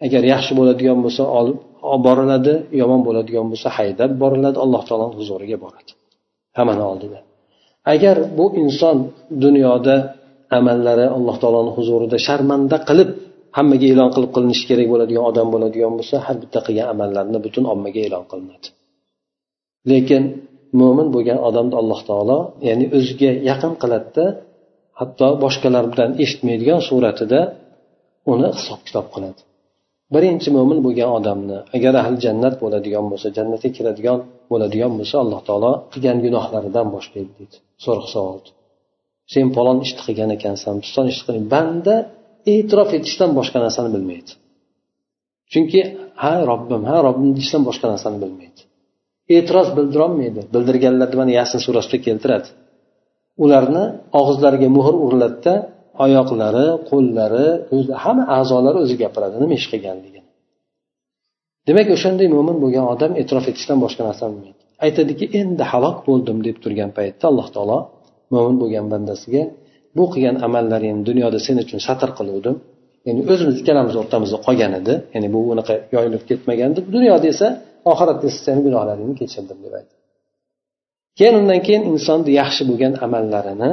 agar 0.07 0.23
yaxshi 0.33 0.53
bo'ladigan 0.59 0.99
bo'lsa 1.05 1.23
olib 1.39 1.59
boriladi 2.07 2.55
yomon 2.81 3.01
bo'ladigan 3.07 3.47
bo'lsa 3.53 3.69
haydab 3.79 4.11
boriladi 4.23 4.59
alloh 4.65 4.83
taoloni 4.89 5.15
huzuriga 5.21 5.57
boradi. 5.65 5.91
Hammani 6.59 6.85
oldida. 6.93 7.19
Agar 7.95 8.17
bu 8.39 8.47
inson 8.63 8.97
dunyoda 9.45 9.97
amallari 10.59 11.07
alloh 11.17 11.37
taoloni 11.43 11.71
huzurida 11.77 12.17
sharmanda 12.27 12.77
qilib 12.89 13.11
hammaga 13.57 13.87
e'lon 13.93 14.11
qilib 14.15 14.31
qilinishi 14.37 14.65
kerak 14.71 14.87
bo'ladigan 14.93 15.25
odam 15.31 15.49
bo'ladigan 15.55 15.93
bo'lsa 15.99 16.17
har 16.27 16.37
bitta 16.43 16.59
qilgan 16.67 16.87
amallarini 16.95 17.39
butun 17.47 17.65
ommaga 17.73 18.01
e'lon 18.07 18.25
qilinadi. 18.31 18.67
Lekin 19.91 20.23
mo'min 20.81 21.09
bo'lgan 21.15 21.39
odamni 21.49 21.75
alloh 21.81 22.01
taolo 22.09 22.39
ya'ni 22.69 22.85
o'ziga 22.99 23.31
yaqin 23.51 23.73
qiladida 23.83 24.25
hatto 25.01 25.27
boshqalar 25.45 25.85
bilan 25.93 26.11
eshitmaydigan 26.25 26.81
suratida 26.89 27.41
uni 28.33 28.49
hisob 28.59 28.81
kitob 28.87 29.07
qiladi. 29.15 29.41
Birinchi 30.15 30.49
mo'min 30.57 30.79
bo'lgan 30.87 31.11
odamni 31.19 31.59
agar 31.77 31.93
ahli 32.03 32.17
jannat 32.25 32.55
bo'ladigan 32.63 33.05
bo'lsa 33.11 33.29
jannatga 33.37 33.69
kiradigan 33.77 34.19
bo'ladigan 34.51 34.93
bo'lsa 34.99 35.17
alloh 35.25 35.41
taolo 35.49 35.73
qilgan 35.93 36.19
gunohlaridan 36.25 36.87
boshlaydi 36.95 37.33
deydi. 37.39 37.57
So'roq 37.85 38.09
savol 38.15 38.39
sen 39.33 39.47
falon 39.57 39.79
ishni 39.87 40.01
qilgan 40.07 40.31
ekansan 40.37 40.75
piston 40.85 41.07
ishni 41.13 41.25
qilgan 41.27 41.47
banda 41.55 41.95
e'tirof 42.55 42.91
etishdan 42.99 43.31
boshqa 43.39 43.59
narsani 43.65 43.91
bilmaydi. 43.97 44.31
Chunki 45.53 45.81
ha 46.23 46.33
robbim 46.51 46.83
ha 46.91 46.97
robbim 47.07 47.31
deyishdan 47.37 47.63
boshqa 47.69 47.87
narsani 47.93 48.19
bilmaydi. 48.25 48.61
E'tiroz 49.37 49.69
bildirolmaydi. 49.79 50.41
Bildirganlarni 50.55 51.17
mana 51.21 51.33
yasin 51.41 51.61
surasida 51.67 51.99
keltiradi? 52.07 52.49
Ularni 53.45 53.85
og'izlariga 54.21 54.69
muhr 54.77 54.95
uriladida 55.05 55.55
oyoqlari 56.05 56.67
qo'llari 56.91 57.47
o'zi 57.75 57.93
hamma 58.05 58.25
a'zolari 58.39 58.79
o'zi 58.85 58.95
gapiradi. 59.03 59.35
Nima 59.43 59.55
ish 59.61 59.69
qilganligini 59.73 60.19
demak 61.69 61.89
o'shanday 61.97 62.29
mo'min 62.37 62.57
bo'lgan 62.63 62.85
odam 62.95 63.13
e'tirof 63.21 63.45
etishdan 63.53 63.79
boshqa 63.85 64.03
narsani 64.09 64.33
bilmaydi. 64.37 64.63
Aytadiki 64.87 65.27
endi 65.41 65.65
halok 65.73 65.97
bo'ldim 66.09 66.39
deb 66.47 66.57
turgan 66.65 66.91
paytda 66.99 67.25
alloh 67.31 67.49
taolo 67.55 67.79
mo'min 68.33 68.57
bo'lgan 68.63 68.87
bandasiga 68.93 69.43
bu 69.97 70.05
qilgan 70.13 70.37
amallaringni 70.47 71.03
dunyoda 71.11 71.39
sen 71.47 71.57
uchun 71.65 71.81
satr 71.87 72.11
qiluvdim. 72.19 72.55
Ya'ni 73.07 73.21
o'zimiz 73.33 73.55
ikkalamiz 73.61 73.95
o'rtamizda 74.01 74.39
qolgan 74.47 74.73
edi. 74.81 74.95
Ya'ni 75.15 75.29
bu 75.35 75.41
unaqa 75.53 75.75
yoyilib 75.95 76.23
ketmagandi 76.31 76.81
dunyoda 76.95 77.27
esa 77.35 77.49
oxiratda 77.93 78.25
esa 78.31 78.41
seni 78.47 78.61
gunohlaringni 78.67 79.15
kechirdim 79.21 79.59
deb 79.65 79.73
aytdi. 79.79 79.95
Keyin 81.19 81.35
undan 81.41 81.61
keyin 81.67 81.83
insonni 81.93 82.31
yaxshi 82.41 82.63
bo'lgan 82.71 82.93
amallarini 83.07 83.71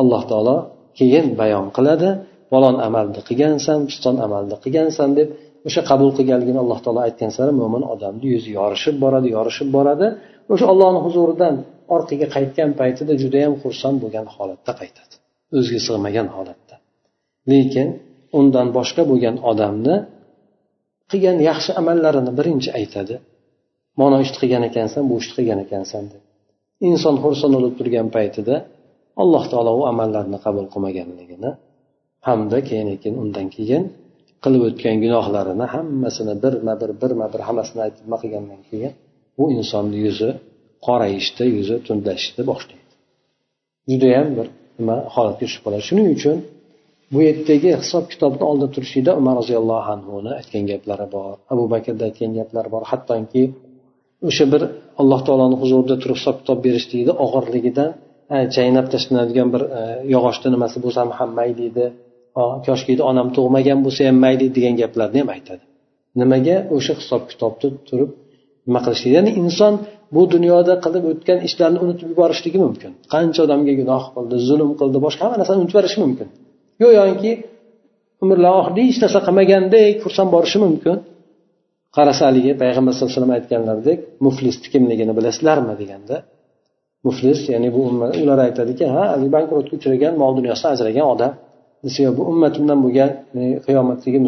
alloh 0.00 0.22
taolo 0.30 0.56
keyin 0.98 1.26
bayon 1.40 1.66
qiladi. 1.76 2.10
Falon 2.50 2.76
amalni 2.86 3.20
qilgansan 3.28 3.78
piston 3.88 4.16
amalni 4.26 4.56
qilgansan 4.64 5.10
deb 5.18 5.28
o'sha 5.68 5.80
qabul 5.90 6.10
qilganligini 6.18 6.58
alloh 6.64 6.78
taolo 6.84 7.00
aytgan 7.06 7.30
sari 7.36 7.52
mo'min 7.60 7.82
odamni 7.94 8.26
yuzi 8.34 8.50
yorishib 8.58 8.96
boradi 9.04 9.28
yorishib 9.36 9.68
boradi. 9.76 10.06
O'sha 10.52 10.66
ollohni 10.72 11.00
huzuridan 11.06 11.54
orqaga 11.96 12.26
qaytgan 12.36 12.70
paytida 12.80 13.12
judayam 13.22 13.54
xursand 13.62 13.96
bo'lgan 14.02 14.26
holatda 14.34 14.72
qaytadi. 14.80 15.14
O'ziga 15.56 15.80
sig'magan 15.86 16.28
holatda. 16.36 16.74
Lekin 17.52 17.88
undan 18.38 18.68
boshqa 18.76 19.02
bo'lgan 19.10 19.36
odamni 19.50 19.96
qilgan 21.10 21.38
yaxshi 21.48 21.70
amallarini 21.80 22.32
birinchi 22.38 22.70
aytadi. 22.78 23.14
Mana 24.00 24.16
ishni 24.24 24.38
qilgan 24.42 24.62
ekansan 24.70 25.02
bu 25.10 25.14
ishni 25.22 25.34
qilgan 25.38 25.58
ekansan 25.66 26.04
deb. 26.12 26.22
Inson 26.88 27.14
xursand 27.24 27.52
bo'lib 27.56 27.74
turgan 27.78 28.08
paytida 28.16 28.56
alloh 29.22 29.44
taolo 29.52 29.72
u 29.80 29.82
amallarni 29.92 30.38
qabul 30.44 30.66
qilmaganligini 30.72 31.50
hamda 32.28 32.58
keyin 32.68 32.88
keyin 33.02 33.16
undan 33.22 33.46
keyin 33.56 33.82
qilib 34.44 34.62
o'tgan 34.68 34.96
gunohlarini 35.04 35.66
hammasini 35.74 36.34
birma 36.44 36.74
bir 36.80 36.90
birma 37.02 37.26
bir 37.32 37.40
hammasini 37.48 37.80
aytib 37.86 38.02
nima 38.06 38.18
qilgandan 38.22 38.60
keyin 38.70 38.92
bu 39.38 39.44
insonni 39.56 39.98
yuzi 40.06 40.30
qorayishni 40.86 41.46
yuzi 41.56 41.76
tundlashishni 41.86 42.42
boshlaydi. 42.50 42.84
Judayam 43.90 44.28
bir 44.38 44.46
nima 44.78 44.96
holatga 45.14 45.44
tushib 45.46 45.62
qoladi. 45.64 45.82
Shuning 45.88 46.08
uchun 46.16 46.36
bu 47.12 47.18
yerdagi 47.28 47.70
hisob 47.82 48.04
kitobni 48.12 48.44
oldida 48.50 48.68
turishlikda 48.74 49.12
umar 49.20 49.34
roziyallohu 49.40 49.88
anhuni 49.96 50.30
aytgan 50.40 50.64
gaplari 50.72 51.06
bor 51.14 51.34
abu 51.52 51.64
bakrni 51.74 52.02
aytgan 52.08 52.30
gaplari 52.38 52.68
bor. 52.74 52.82
Hattoki 52.92 53.42
o'sha 54.28 54.44
bir 54.52 54.62
alloh 55.00 55.20
taoloni 55.26 55.56
huzurida 55.62 55.96
turib 56.02 56.16
hisob 56.20 56.36
kitob 56.40 56.58
berishlikni 56.66 57.12
og'irligidan 57.24 57.90
chaynab 58.56 58.86
tashlanadigan 58.94 59.48
bir 59.54 59.62
e, 59.78 59.82
yog'ochni 60.14 60.48
nimasi 60.54 60.76
bo'lsa 60.84 61.00
ham 61.20 61.30
mayli 61.38 61.62
edi 61.70 61.86
koshki 62.66 62.92
onam 63.10 63.28
tug'magan 63.36 63.78
bo'lsa 63.84 64.00
ham 64.08 64.18
mayli 64.24 64.46
degan 64.56 64.74
gaplarni 64.82 65.18
ham 65.22 65.30
aytadi. 65.36 65.62
Nimaga 66.20 66.56
o'sha 66.76 66.94
hisob 67.00 67.22
kitobni 67.30 67.68
turib 67.88 68.10
nima 68.66 68.80
qilishlik 68.84 69.12
ya'ni 69.16 69.30
inson 69.42 69.74
bu 70.14 70.22
dunyoda 70.34 70.74
qilib 70.84 71.04
o'tgan 71.12 71.38
ishlarni 71.48 71.78
unutib 71.84 72.06
yuborishligi 72.12 72.58
mumkin. 72.64 72.90
Qancha 73.14 73.40
odamga 73.46 73.74
gunoh 73.80 74.02
qildi 74.14 74.36
zulm 74.48 74.70
qildi 74.80 74.98
boshqa 75.06 75.22
hamma 75.24 75.36
narsani 75.40 75.58
unutib 75.60 75.74
yuborishi 75.76 75.98
mumkin. 76.04 76.28
Go'yoki 76.82 77.32
umrlar 78.22 78.52
oxirida 78.60 78.82
hech 78.88 78.98
narsa 79.04 79.18
qilmagandek 79.26 79.94
xursand 80.04 80.30
borishi 80.34 80.58
mumkin. 80.66 80.96
Qarasa 81.96 82.22
haligi 82.28 82.52
payg'ambar 82.62 82.92
sallallohu 82.92 83.10
alayhi 83.12 83.20
vasallam 83.20 83.36
aytganlaridek 83.38 83.98
muflisni 84.26 84.66
kimligini 84.72 85.12
bilasizlarmi 85.18 85.74
deganda 85.82 86.16
muflis 87.06 87.40
ya'ni 87.52 87.68
bu 87.74 87.80
ular 88.22 88.38
aytadiki 88.46 88.84
ha 88.94 89.02
bankrotga 89.36 89.72
uchragan 89.78 90.14
mol 90.22 90.32
dunyosidan 90.38 90.70
ajragan 90.76 91.06
odam. 91.14 91.32
Desa 91.84 92.10
bu 92.18 92.22
ummatimdan 92.32 92.78
bo'lgan 92.84 93.10
qiyomatdagi 93.66 94.18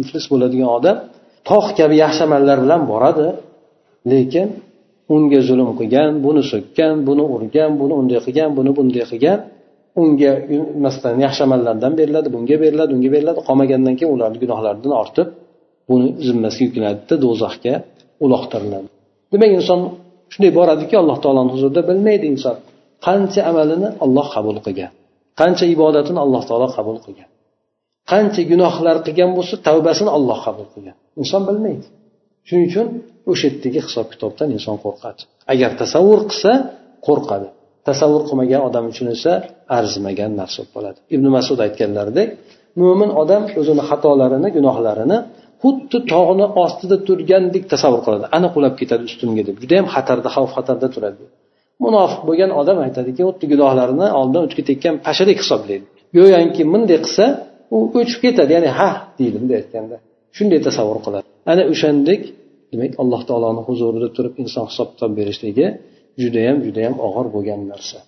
muflis 0.00 0.24
bo'ladigan 0.32 0.70
odam 0.78 0.96
tog' 1.50 1.68
kabi 1.78 1.94
yaxshi 2.04 2.22
amallar 2.28 2.58
bilan 2.64 2.82
boradi. 2.92 3.28
Lekin 4.12 4.46
unga 5.14 5.40
zulm 5.48 5.68
qilgan 5.80 6.10
buni 6.26 6.42
so'kkan 6.52 6.94
buni 7.08 7.24
urgan 7.34 7.70
buni 7.80 7.94
unday 8.00 8.18
qilgan 8.26 8.50
buni 8.58 8.70
bunday 8.78 9.04
qilgan 9.12 9.38
unga 10.02 10.32
masalan 10.84 11.18
yaxshi 11.26 11.42
amallardan 11.46 11.92
beriladi 12.00 12.28
bunga 12.34 12.56
beriladi 12.62 12.90
unga 12.96 13.10
beriladi. 13.14 13.38
Qolmagandan 13.48 13.94
keyin 13.98 14.10
ularni 14.16 14.38
gunohlaridan 14.42 14.92
ortib 15.02 15.28
buni 15.90 16.06
zimmasiga 16.26 16.64
yuklanadida 16.66 17.14
do'zaxga 17.24 17.74
uloqtiriladi. 18.24 18.88
Demak 19.32 19.50
inson 19.58 19.80
shunday 20.32 20.52
boradiki 20.58 20.94
alloh 21.02 21.16
taoloni 21.24 21.50
huzurida 21.54 21.80
bilmaydi 21.90 22.26
inson 22.34 22.56
qancha 23.06 23.40
amalini 23.50 23.88
olloh 24.04 24.26
qabul 24.34 24.56
qilgan 24.66 24.90
qancha 25.40 25.64
ibodatini 25.74 26.18
alloh 26.24 26.42
taolo 26.48 26.68
qabul 26.76 26.98
qilgan 27.04 27.28
qancha 28.12 28.42
gunohlar 28.52 28.96
qilgan 29.06 29.30
bo'lsa 29.36 29.54
tavbasini 29.68 30.10
olloh 30.18 30.38
qabul 30.46 30.66
qilgan. 30.74 30.96
Inson 31.20 31.42
bilmaydi. 31.48 31.86
Shuning 32.48 32.66
uchun 32.70 32.86
o'sha 33.30 33.44
yerdagi 33.48 33.80
hisob 33.86 34.06
kitobdan 34.12 34.48
inson 34.56 34.76
qo'rqadi. 34.84 35.20
Agar 35.52 35.70
tasavvur 35.82 36.20
qilsa 36.30 36.52
qo'rqadi. 37.06 37.48
Tasavvur 37.88 38.22
qilmagan 38.28 38.60
odam 38.68 38.84
uchun 38.92 39.06
esa 39.16 39.32
arzimagan 39.78 40.32
narsa 40.40 40.62
bo'ladi. 40.74 40.98
Ibn 41.14 41.26
masud 41.36 41.58
aytganlaridek 41.66 42.28
mo'min 42.80 43.10
odam 43.22 43.42
o'zini 43.60 43.82
xatolarini 43.90 44.48
gunohlarini 44.56 45.18
xuddi 45.62 45.98
tog'ni 46.12 46.46
ostida 46.64 46.96
turgandek 47.08 47.64
tasavvur 47.72 48.00
qiladi. 48.06 48.24
Ana 48.36 48.48
qulab 48.54 48.74
ketadi 48.80 49.02
ustimga 49.10 49.42
deb. 49.48 49.56
Judayam 49.62 49.86
xatarda 49.94 50.28
xavf 50.36 50.50
xatarda 50.56 50.88
turadi. 50.94 51.24
Munofiq 51.84 52.20
bo'lgan 52.28 52.50
odam 52.60 52.78
aytadiki 52.86 53.22
xuddi 53.28 53.46
gunohlarini 53.52 54.08
oldin 54.20 54.40
o'tib 54.44 54.56
ketayotgan 54.60 54.94
pashadek 55.06 55.36
hisoblaydi. 55.42 55.86
Go'yoki 56.16 56.62
bunday 56.72 56.98
qilsa 57.04 57.24
u 57.74 57.78
o'chib 57.98 58.20
ketadi. 58.24 58.50
Ya'ni 58.56 58.70
ha 58.78 58.90
deydi 59.18 59.36
bunday 59.40 59.56
aytganda. 59.62 59.96
Shunday 60.38 60.60
tasavvur 60.68 60.98
qiladi. 61.06 61.26
Ana 61.52 61.62
o'shandek 61.72 62.22
demak 62.72 62.92
alloh 63.02 63.22
taoloni 63.28 63.62
huzurida 63.68 64.08
turib 64.16 64.34
inson 64.42 64.64
hisob 64.70 64.88
kitob 64.92 65.12
berishligi 65.18 65.66
judayam 66.22 66.56
judayam 66.66 66.94
og'ir 67.06 67.26
bo'lgan 67.34 67.60
narsa. 67.72 67.98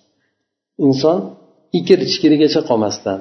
Inson 0.87 1.19
ikir 1.79 1.99
chikirigacha 2.11 2.61
qolmasdan 2.69 3.19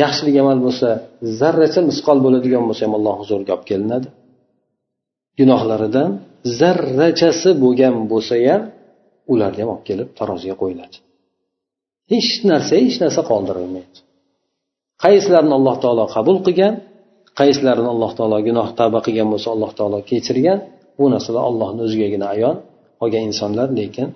yaxshilik 0.00 0.36
amal 0.42 0.58
bo'lsa 0.66 0.88
zarracha 1.40 1.80
misqol 1.90 2.18
bo'ladigan 2.24 2.64
bo'lsa 2.68 2.82
ham 2.86 2.94
alloh 2.98 3.14
huzuriga 3.22 3.52
olib 3.56 3.66
kelinadi. 3.70 4.08
Gunohlaridan 5.38 6.10
zarrachasi 6.60 7.50
bo'lgan 7.64 7.94
bo'lsa 8.12 8.34
ham 8.46 8.62
ularni 9.32 9.60
ham 9.62 9.70
olib 9.74 9.84
kelib 9.88 10.08
taroziga 10.18 10.56
qo'yiladi. 10.62 10.96
Hech 12.12 12.30
narsa 12.50 12.74
hech 12.82 12.96
narsa 13.02 13.20
qoldirilmaydi. 13.30 13.98
Qaysilarini 15.04 15.54
alloh 15.58 15.76
taolo 15.84 16.04
qabul 16.16 16.36
qilgan 16.46 16.74
qaysilarini 17.40 17.88
alloh 17.94 18.10
taolo 18.18 18.36
gunoh 18.48 18.68
tavba 18.78 19.00
qilgan 19.06 19.28
bo'lsa 19.32 19.48
alloh 19.54 19.70
taolo 19.78 19.98
kechirgan 20.10 20.58
bu 20.98 21.04
narsalar 21.14 21.42
allohni 21.50 21.80
o'zigagina 21.86 22.26
ayon 22.34 22.56
qolgan 23.00 23.22
insonlar 23.30 23.68
lekin 23.80 24.08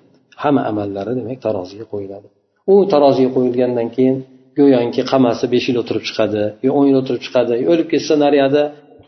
hamma 0.43 0.61
amallari 0.71 1.11
demak 1.19 1.39
taroziga 1.45 1.85
qo'yiladi. 1.93 2.27
U 2.71 2.73
taroziga 2.93 3.29
qo'yilgandan 3.35 3.87
keyin 3.95 4.15
go'yoki 4.59 5.01
qamasi 5.11 5.45
besh 5.53 5.65
yil 5.69 5.77
o'tirib 5.81 6.03
chiqadi 6.07 6.43
yo 6.65 6.69
o'n 6.77 6.85
yil 6.89 6.97
o'tirib 7.01 7.21
chiqadi 7.25 7.53
o'lib 7.71 7.87
ketsa 7.93 8.13
nariyada 8.23 8.63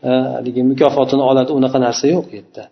e, 0.08 0.10
haligi 0.36 0.62
mukofotini 0.70 1.24
oladi 1.30 1.50
unaqa 1.58 1.78
narsa 1.86 2.04
yo'q 2.14 2.26
u 2.30 2.34
yerda. 2.38 2.64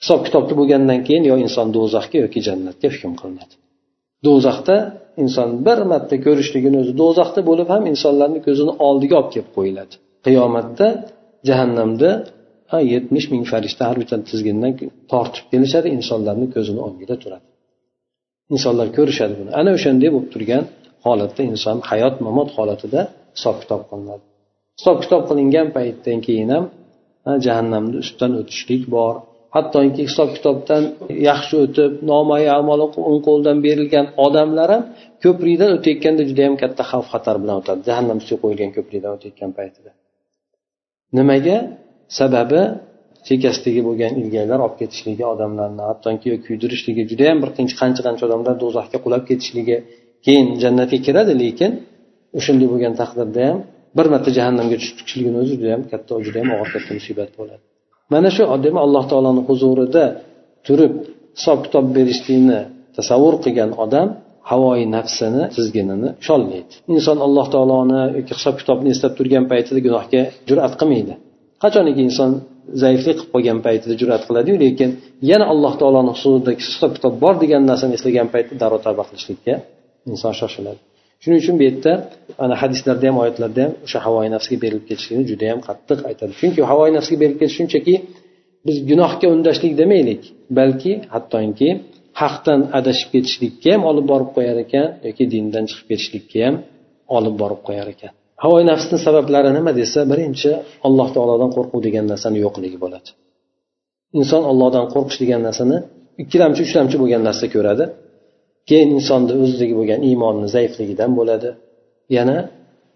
Hisob 0.00 0.20
kitobni 0.26 0.54
bo'lgandan 0.60 1.00
keyin 1.06 1.24
yo 1.30 1.34
inson 1.44 1.66
do'zaxga 1.76 2.16
yoki 2.24 2.40
jannatga 2.48 2.88
hukm 2.94 3.12
qilinadi. 3.20 3.54
Do'zaxda 4.26 4.76
inson 5.24 5.48
bir 5.66 5.78
marta 5.92 6.16
ko'rishligini 6.26 6.76
o'zi 6.82 6.92
do'zaxda 7.02 7.40
bo'lib 7.48 7.68
ham 7.74 7.82
insonlarni 7.92 8.40
ko'zini 8.46 8.72
oldiga 8.86 9.14
olib 9.20 9.30
kelib 9.34 9.50
qo'yiladi. 9.56 9.94
Qiyomatda 10.26 10.86
jahannamda 11.48 12.10
yetmish 12.94 13.26
ming 13.32 13.44
farishta 13.52 13.82
har 13.88 13.96
bitta 14.02 14.16
tizgindan 14.30 14.72
tortib 15.12 15.44
kelishadi 15.52 15.88
insonlarni 15.98 16.46
ko'zini 16.54 16.80
o'ngida 16.86 17.14
turadi. 17.22 17.46
Insonlar 18.54 18.88
ko'rishadi 18.98 19.34
buni. 19.40 19.50
Ana 19.60 19.70
o'shanday 19.76 20.08
bo'lib 20.14 20.30
turgan 20.34 20.64
holatda 21.06 21.42
inson 21.52 21.76
hayot 21.90 22.14
mamot 22.26 22.50
holatida 22.58 23.00
hisob 23.36 23.56
kitob 23.62 23.82
qilinadi. 23.90 24.24
Hisob 24.78 24.96
kitob 25.04 25.22
qilingan 25.28 25.68
paytdan 25.76 26.18
keyin 26.26 26.48
ham 26.54 26.64
jahannamni 27.46 27.96
ustidan 28.02 28.32
o'tishlik 28.40 28.82
bor. 28.96 29.14
Hattoki 29.54 30.02
hisob 30.08 30.28
kitobdan 30.36 30.82
yaxshi 31.30 31.54
o'tib 31.64 31.92
nomai 32.10 32.44
amali 32.60 32.84
o'ng 33.08 33.20
qo'ldan 33.28 33.56
berilgan 33.66 34.06
odamlar 34.26 34.68
ham 34.74 34.82
ko'prikdan 35.24 35.70
o'tayotganda 35.76 36.22
juda 36.30 36.42
yam 36.46 36.56
katta 36.62 36.82
xavf 36.90 37.06
xatar 37.14 37.36
bilan 37.42 37.56
o'tadi. 37.60 37.80
Jahannam 37.88 38.16
ustiga 38.20 38.38
qo'yilgan 38.44 38.70
ko'prikdan 38.76 39.10
o'tayotgan 39.16 39.50
paytida. 39.58 39.90
Nimaga? 41.18 41.56
Sababi 42.18 42.62
chekkasidagi 43.28 43.80
bo'lgan 43.88 44.12
ilgaylar 44.22 44.58
olib 44.66 44.76
ketishligi 44.82 45.24
odamlarni 45.34 45.82
hattoki 45.90 46.30
kuydirishligi 46.46 47.02
judayam 47.10 47.38
bir 47.42 47.50
qancha 47.58 48.02
qancha 48.06 48.22
odamlar 48.28 48.54
do'zaxga 48.64 48.98
qulab 49.04 49.22
ketishligi 49.30 49.76
keyin 50.26 50.46
jannatga 50.62 50.98
kiradi 51.06 51.32
lekin 51.42 51.70
o'shanday 52.38 52.68
bo'lgan 52.72 52.94
taqdirda 53.00 53.40
ham 53.48 53.58
bir 53.98 54.06
marta 54.12 54.30
jahannamga 54.38 54.76
tushib 54.80 54.96
chiqishligini 54.98 55.38
o'zi 55.42 55.52
judayam 55.58 55.82
katta 55.92 56.12
judayam 56.26 56.48
og'ir 56.54 56.70
katta 56.74 56.90
musibat 56.98 57.30
bo'ladi. 57.38 57.64
Mana 58.12 58.28
shu 58.36 58.42
demak 58.64 58.82
alloh 58.86 59.04
taoloni 59.12 59.42
huzurida 59.48 60.04
turib 60.66 60.92
hisob 61.38 61.58
kitob 61.66 61.84
berishlikni 61.96 62.58
tasavvur 62.96 63.34
qilgan 63.44 63.70
odam 63.84 64.08
havoyi 64.50 64.86
nafsini 64.96 65.42
tizginini 65.56 66.08
usholmaydi 66.22 66.74
inson 66.94 67.18
alloh 67.26 67.46
taoloni 67.54 68.00
yoki 68.18 68.32
hisob 68.38 68.54
kitobni 68.60 68.88
eslab 68.94 69.12
turgan 69.18 69.44
paytida 69.52 69.80
gunohga 69.86 70.22
jur'at 70.48 70.74
qilmaydi. 70.80 71.14
Qachoniki 71.62 72.02
inson 72.08 72.30
zaiflik 72.82 73.16
qilib 73.18 73.30
qolgan 73.34 73.58
paytida 73.66 73.94
jur'at 74.00 74.22
qiladiyu 74.28 74.56
lekin 74.64 74.90
yana 75.30 75.46
alloh 75.52 75.72
taoloni 75.80 76.10
huzuridagi 76.16 76.60
hisob 76.68 76.90
kitob 76.96 77.14
bor 77.22 77.34
degan 77.42 77.62
narsani 77.70 77.92
eslagan 77.98 78.28
paytda 78.34 78.54
darrov 78.62 78.80
tavba 78.86 79.02
qilishlikka 79.08 79.54
inson 80.12 80.32
shoshiladi. 80.40 80.80
Shuning 81.22 81.38
uchun 81.42 81.54
bu 81.60 81.62
yerda 81.68 81.92
ana 82.44 82.54
hadislarda 82.62 83.04
ham 83.10 83.16
oyatlarda 83.22 83.60
ham 83.64 83.72
o'sha 83.86 83.98
havoyi 84.06 84.30
nafsga 84.36 84.56
berilib 84.64 84.84
ketishlikni 84.90 85.24
juda 85.30 85.44
yam 85.52 85.60
qattiq 85.68 85.98
aytadi. 86.10 86.32
Chunki 86.40 86.60
havoyi 86.70 86.92
nafsga 86.96 87.16
berilib 87.22 87.38
ketish 87.42 87.56
shunchaki 87.60 87.94
biz 88.66 88.76
gunohga 88.90 89.26
undashlik 89.34 89.72
demaylik 89.80 90.22
balki 90.58 90.92
hattoki 91.14 91.68
haqdan 92.22 92.60
adashib 92.78 93.08
ketishlikka 93.14 93.68
ham 93.74 93.82
olib 93.90 94.06
borib 94.12 94.30
qo'yar 94.36 94.56
ekan 94.64 94.86
yoki 95.06 95.24
dindan 95.34 95.64
chiqib 95.70 95.86
ketishlikka 95.90 96.38
ham 96.46 96.54
olib 97.16 97.34
borib 97.42 97.60
qo'yar 97.68 97.86
ekan. 97.94 98.12
Havoyi 98.42 98.64
nafsni 98.72 98.96
sabablari 99.06 99.50
nima 99.58 99.72
desa 99.80 100.00
birinchi 100.12 100.50
alloh 100.86 101.08
taolodan 101.16 101.50
qo'rquv 101.56 101.80
degan 101.86 102.04
narsani 102.12 102.38
yo'qligi 102.44 102.78
bo'ladi. 102.84 103.08
Inson 104.18 104.42
ollohdan 104.50 104.84
qo'rqish 104.94 105.18
degan 105.22 105.40
narsani 105.48 105.76
ikkilamchi 106.22 106.60
uchlamchi 106.66 106.96
bo'lgan 107.02 107.22
narsa 107.28 107.46
ko'radi. 107.54 107.84
Keyin 108.70 108.90
insonni 108.98 109.32
o'zidagi 109.42 109.74
bo'lgan 109.80 110.00
iymonni 110.08 110.48
zaifligidan 110.56 111.10
bo'ladi. 111.18 111.50
Yana 112.16 112.36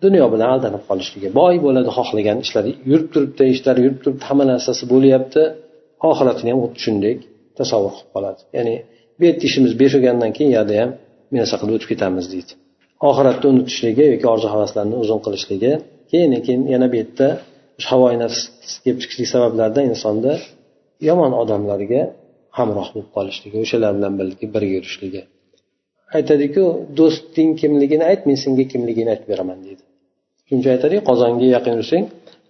dunyo 0.04 0.26
bilan 0.32 0.48
aldanib 0.54 0.82
qolishligi 0.88 1.28
boy 1.40 1.54
bo'ladi 1.66 1.90
xohlagan 1.98 2.38
ishlari. 2.44 2.72
Yurib 2.90 3.08
turibdi 3.14 3.44
ishlari 3.54 3.80
yurib 3.86 4.00
turibdi 4.04 4.24
hamma 4.28 4.44
narsasi 4.52 4.84
bo'lyapti. 4.92 5.42
Oxiratini 6.10 6.48
ham 6.52 6.60
xuddi 6.64 6.80
shunday 6.84 7.14
tasavvur 7.58 7.92
qilib 7.96 8.10
qoladi. 8.14 8.40
Ya'ni 8.56 8.74
bu 9.18 9.22
yerda 9.28 9.44
ishimiz 9.48 9.72
besh 9.82 9.96
keyin 10.36 10.50
yerda 10.56 10.74
ham 10.80 10.90
narsa 11.38 11.56
qilib 11.60 11.74
o'tib 11.76 11.88
ketamiz 11.92 12.26
deydi. 12.34 12.52
Oxiratni 13.08 13.46
unutishligi 13.52 14.04
yoki 14.12 14.26
orzu 14.34 14.48
havaslarni 14.54 14.96
uzun 15.04 15.20
qilishligi 15.26 15.72
keyin 16.10 16.30
keyin 16.46 16.62
yana 16.74 16.86
bu 16.92 16.96
yerda 17.02 17.26
havoyi 17.90 18.16
nafs 18.24 18.40
kelib 18.82 18.98
chiqishlik 19.02 19.28
sabablaridan 19.34 19.84
insonda 19.92 20.32
yomon 21.08 21.32
odamlarga 21.42 22.02
hamroh 22.58 22.88
bo'lib 22.94 23.10
qolishligi 23.16 23.56
o'shalar 23.64 23.92
bilan 23.98 24.12
birga 24.20 24.68
yurishligi 24.76 25.22
aytadiku 26.18 26.64
do'sting 26.98 27.50
kimligini 27.60 28.04
ayt 28.10 28.20
men 28.28 28.36
senga 28.44 28.64
kimligini 28.72 29.10
aytib 29.14 29.28
beraman 29.32 29.58
deydi. 29.66 29.82
Shuning 30.46 30.60
uchun 30.62 30.72
aytadiki 30.76 31.02
qozonga 31.10 31.46
yaqin 31.56 31.74
yursang 31.80 32.04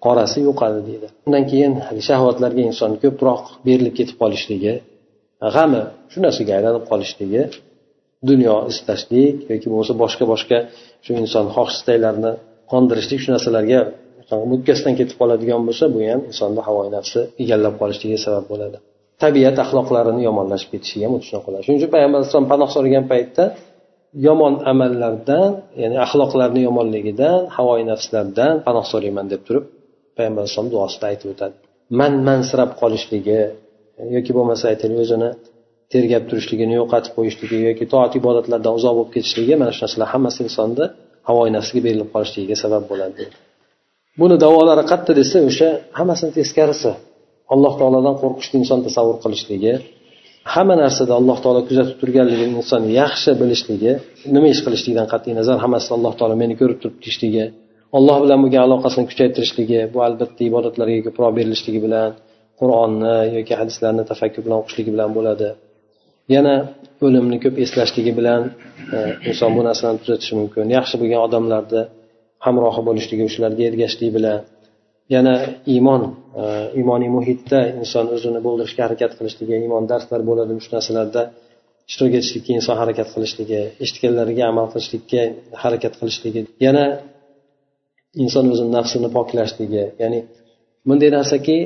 qorasi 0.05 0.38
yo'qadi 0.48 0.81
deydi. 0.88 1.07
Undan 1.27 1.44
keyin 1.50 1.72
shahvatlarga 2.09 2.62
inson 2.70 2.90
ko'proq 3.03 3.42
berilib 3.66 3.94
ketib 3.98 4.16
qolishligi 4.22 4.74
g'ami 5.55 5.83
shu 6.12 6.18
narsaga 6.27 6.53
aylanib 6.59 6.85
qolishligi 6.90 7.42
dunyo 8.31 8.55
istashlik 8.72 9.37
yoki 9.53 9.66
bo'lmasa 9.70 9.92
boshqa 10.03 10.24
boshqa 10.33 10.59
shu 11.05 11.12
inson 11.22 11.46
xohish 11.55 11.77
istaklarini 11.79 12.33
qondirishlik 12.72 13.20
shu 13.24 13.31
narsalarga 13.35 13.81
mukkasidan 14.53 14.94
ketib 15.00 15.16
qoladigan 15.20 15.61
bo'lsa 15.68 15.85
bu 15.94 15.98
ham 16.11 16.20
insonni 16.31 16.61
havoyi 16.68 16.90
nafsi 16.96 17.20
egallab 17.42 17.74
qolishligiga 17.81 18.20
sabab 18.27 18.44
bo'ladi. 18.53 18.79
Tabiat 19.22 19.57
axloqlarini 19.64 20.22
yomonlashib 20.29 20.68
ketishiga 20.74 21.05
ham 21.07 21.12
xuddi 21.16 21.27
shunaqa 21.31 21.61
shuning 21.64 21.79
uchun 21.81 21.90
payg'ambar 21.94 22.18
alayhisalom 22.20 22.48
panoh 22.53 22.68
so'ragan 22.77 23.05
paytda 23.12 23.44
yomon 24.27 24.55
amallardan 24.72 25.50
ya'ni 25.83 25.96
axloqlarni 26.07 26.61
yomonligidan 26.68 27.40
havoyi 27.57 27.85
nafslardan 27.92 28.55
panoh 28.66 28.85
so'rayman 28.92 29.27
deb 29.33 29.40
turib 29.46 29.64
payg'ambar 30.16 30.40
alayhisalom 30.42 30.68
duosida 30.74 31.05
aytib 31.12 31.29
o'tadi. 31.35 31.55
Man 32.00 32.12
mansirab 32.29 32.70
qolishligi 32.81 33.40
e, 34.00 34.03
yoki 34.16 34.33
bo'lmasa 34.37 34.64
aytaylik 34.72 34.98
o'zini 35.05 35.31
tergab 35.92 36.24
turishligini 36.31 36.74
yo'qotib 36.81 37.12
qo'yishligi 37.16 37.59
yoki 37.68 37.85
toat 37.92 38.12
ibodatlardan 38.20 38.72
uzoq 38.79 38.92
bo'lib 38.98 39.12
ketishligi 39.16 39.55
mana 39.61 39.70
shu 39.74 39.81
narsalar 39.85 40.09
hammasi 40.14 40.38
insonni 40.46 40.87
havoyi 41.29 41.50
nafsiga 41.57 41.81
berilib 41.87 42.09
qolishligiga 42.14 42.57
sabab 42.64 42.83
bo'ladi. 42.90 43.24
Buni 44.20 44.37
davolari 44.44 44.85
qayerda 44.90 45.12
desa 45.20 45.38
o'sha 45.48 45.68
hammasini 45.98 46.33
teskarisi. 46.38 46.92
Alloh 47.52 47.72
taolodan 47.80 48.14
qo'rqishni 48.22 48.57
inson 48.62 48.80
tasavvur 48.87 49.16
qilishligi 49.24 49.72
hamma 50.54 50.74
narsada 50.83 51.12
alloh 51.20 51.37
taolo 51.44 51.61
kuzatib 51.68 51.96
turganligini 52.02 52.52
inson 52.61 52.83
yaxshi 53.00 53.30
bilishligi 53.40 53.92
nima 54.35 54.46
ish 54.54 54.62
qilishligidan 54.66 55.07
qat'iy 55.12 55.35
nazar 55.40 55.57
hammasida 55.64 55.92
alloh 55.98 56.12
taolo 56.18 56.35
meni 56.42 56.54
ko'rib 56.61 56.78
turibdi 56.83 57.00
deyishligi 57.04 57.44
alloh 57.98 58.16
bilan 58.24 58.38
bo'lgan 58.44 58.62
aloqasini 58.66 59.07
kuchaytirishligi 59.11 59.80
bu 59.92 59.98
albatta 60.07 60.42
ibodatlarga 60.50 61.00
ko'proq 61.07 61.30
berilishligi 61.38 61.80
bilan 61.87 62.09
qur'onni 62.61 63.16
yoki 63.37 63.54
hadislarni 63.61 64.02
tafakkur 64.11 64.42
bilan 64.46 64.59
o'qishligi 64.62 64.90
bilan 64.94 65.11
bo'ladi. 65.16 65.48
Yana 66.35 66.54
o'limni 67.07 67.38
ko'p 67.44 67.57
eslashligi 67.64 68.12
bilan 68.18 68.42
e, 68.96 68.98
inson 69.30 69.50
bu 69.57 69.62
narsani 69.68 69.96
tuzatishi 70.02 70.35
mumkin. 70.40 70.64
Yaxshi 70.76 70.96
bo'lgan 71.00 71.20
odamlarni 71.26 71.83
hamrohi 72.46 72.83
bo'lishligi 72.88 73.24
ularga 73.38 73.62
ergashishlik 73.70 74.11
bilan 74.16 74.38
yana 75.14 75.34
iymon 75.74 76.02
e, 76.40 76.42
iymoniy 76.80 77.10
muhitda 77.16 77.58
inson 77.80 78.06
o'zini 78.16 78.40
bo'ldirishga 78.46 78.82
harakat 78.86 79.12
qilishligi 79.18 79.54
iymon 79.64 79.84
darslar 79.92 80.20
bo'ladi 80.28 80.52
shu 80.64 80.70
narsalarda 80.76 81.22
ishtirok 81.88 82.14
etishlikka 82.18 82.50
inson 82.58 82.76
harakat 82.82 83.08
qilishligi 83.14 83.60
eshitganlariga 83.84 84.44
amal 84.52 84.66
qilishlikka 84.72 85.22
harakat 85.62 85.94
qilishligi 86.00 86.40
yana 86.66 86.84
inson 88.24 88.44
o'zini 88.52 88.70
nafsini 88.78 89.08
poklashligi 89.16 89.84
ya'ni 90.02 90.20
bunday 90.88 91.10
narsaki 91.18 91.56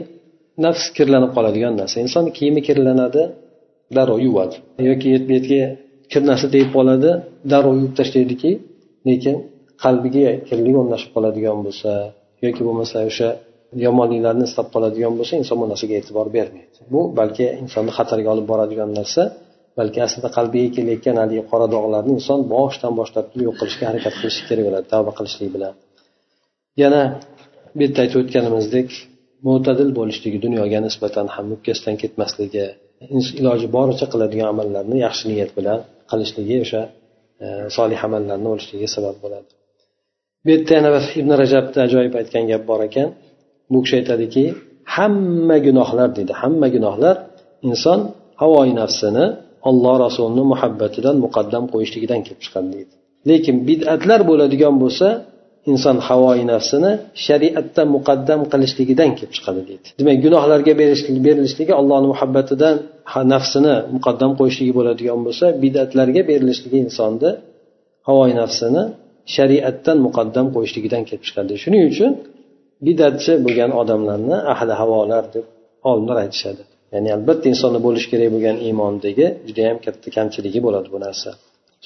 nafs 0.64 0.84
kirlanib 0.96 1.30
qoladigan 1.36 1.74
narsa. 1.80 1.96
Inson 2.06 2.24
kiyimi 2.38 2.60
kirlanadi 2.68 3.22
darrov 3.96 4.18
yuvadi. 4.26 4.56
Yoki 4.90 5.08
bu 5.26 5.30
yerga 5.36 5.62
kir 6.12 6.22
narsa 6.30 6.46
tegib 6.54 6.70
qoladi 6.76 7.10
darrov 7.52 7.74
yuvib 7.78 7.94
tashlaydiki 8.00 8.50
lekin 9.08 9.36
qalbiga 9.82 10.32
kirlik 10.48 10.74
o'rnashib 10.80 11.10
qoladigan 11.16 11.58
bo'lsa 11.66 11.90
yoki 12.44 12.62
bo'lmasa 12.66 12.96
o'sha 13.10 13.28
yomonliklarni 13.84 14.44
istab 14.50 14.66
qoladigan 14.74 15.12
bo'lsa 15.18 15.34
inson 15.42 15.56
bu 15.62 15.66
narsaga 15.72 15.94
e'tibor 16.00 16.26
bermaydi. 16.36 16.78
Bu 16.92 17.00
balki 17.18 17.46
insonni 17.64 17.92
xatarga 17.98 18.28
olib 18.34 18.46
boradigan 18.52 18.90
narsa 18.98 19.22
balki 19.78 19.98
aslida 20.06 20.28
qalbiga 20.36 20.68
kelayotgan 20.76 21.16
haligi 21.22 21.42
qora 21.50 21.66
dog'larni 21.74 22.10
inson 22.18 22.40
boshidan 22.54 22.92
boshlab 23.00 23.26
yo'q 23.46 23.54
qilishga 23.60 23.84
harakat 23.90 24.14
qilishi 24.20 24.42
kerak 24.48 24.64
bo'ladi 24.68 24.86
tavba 24.94 25.12
qilishlik 25.18 25.50
bilan. 25.56 25.72
Yana 26.82 27.02
bu 27.76 27.80
yerda 27.84 27.98
aytib 28.04 28.18
o'tganimizdek 28.22 28.88
mo'tadil 29.46 29.90
bo'lishligi 29.98 30.38
dunyoga 30.46 30.78
nisbatan 30.86 31.26
ham 31.34 31.44
mukkasidan 31.52 31.96
ketmasligi 32.02 32.66
iloji 33.40 33.66
boricha 33.76 34.06
qiladigan 34.12 34.48
amallarni 34.54 34.96
yaxshi 35.06 35.24
niyat 35.32 35.50
bilan 35.58 35.78
qilishligi 36.10 36.56
o'sha 36.64 36.82
e, 37.44 37.46
solih 37.76 37.98
amallarni 38.08 38.48
bo'lishligiga 38.52 38.88
sabab 38.96 39.16
bo'ladi. 39.24 39.48
Bu 40.48 40.52
yerda 40.52 40.74
yana 40.78 40.90
bir 40.94 41.04
ibn 41.20 41.30
rajabni 41.42 41.78
ajoyib 41.86 42.14
aytgan 42.20 42.44
gap 42.50 42.62
bor 42.70 42.80
ekan. 42.88 43.08
Bu 43.72 43.78
kishi 43.84 43.94
aytadiki 44.00 44.44
hamma 44.96 45.56
gunohlar 45.66 46.08
deydi 46.16 46.32
hamma 46.42 46.68
gunohlar 46.74 47.16
inson 47.68 48.00
havoyi 48.42 48.74
nafsini 48.82 49.24
olloh 49.68 49.94
rasulini 50.04 50.44
muhabbatidan 50.52 51.16
muqaddam 51.24 51.64
qo'yishligidan 51.72 52.20
kelib 52.26 52.40
chiqadi 52.44 52.68
deydi. 52.76 52.92
Lekin 53.30 53.56
bid'atlar 53.68 54.20
bo'ladigan 54.30 54.74
bo'lsa 54.82 55.08
inson 55.72 55.96
havoyi 56.08 56.44
nafsini 56.52 56.92
shariatda 57.26 57.82
muqaddam 57.96 58.40
qilishligidan 58.52 59.10
kelib 59.18 59.32
chiqadi 59.36 59.60
deydi. 59.68 59.86
Demak 60.00 60.16
gunohlarga 60.24 60.72
berilishligi 61.26 61.72
allohni 61.80 62.08
muhabbatidan 62.14 62.74
nafsini 63.34 63.74
muqaddam 63.96 64.30
qo'yishligi 64.38 64.72
bo'ladigan 64.78 65.20
bo'lsa 65.26 65.46
bidatlarga 65.62 66.22
berilishligi 66.30 66.78
insonni 66.86 67.30
havoyi 68.08 68.34
nafsini 68.42 68.82
shariatdan 69.35 69.97
muqaddam 70.05 70.45
qo'yishligidan 70.55 71.03
kelib 71.07 71.23
chiqadi 71.27 71.53
shuning 71.63 71.83
uchun 71.91 72.11
bidatchi 72.85 73.33
bo'lgan 73.45 73.71
odamlarni 73.81 74.37
ahli 74.53 74.73
havolar 74.81 75.23
deb 75.35 75.45
olimlar 75.89 76.17
aytishadi 76.23 76.63
ya'ni 76.93 77.09
albatta 77.17 77.45
insonda 77.53 77.79
bo'lishi 77.87 78.07
kerak 78.13 78.29
bo'lgan 78.35 78.57
iymondagi 78.67 79.25
judayam 79.47 79.77
katta 79.85 80.07
kamchiligi 80.17 80.59
bo'ladi 80.65 80.89
bu 80.95 80.99
narsa 81.07 81.31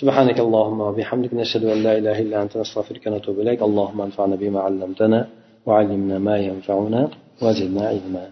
سبحانك 0.02 0.38
اللهم 0.46 0.80
وبحمدك 0.88 1.32
نشهد 1.42 1.64
أن 1.74 1.80
لا 1.88 1.94
إله 2.00 2.18
إلا 2.26 2.38
أنت 2.44 2.54
نستغفرك 2.62 3.04
ونتوب 3.08 3.36
إليك 3.44 3.62
اللهم 3.70 4.00
انفعنا 4.08 4.36
بما 4.44 4.60
علمتنا 4.68 5.20
وعلمنا 5.68 6.18
ما 6.28 6.36
ينفعنا 6.50 7.02
وزدنا 7.44 7.84
علما 7.92 8.24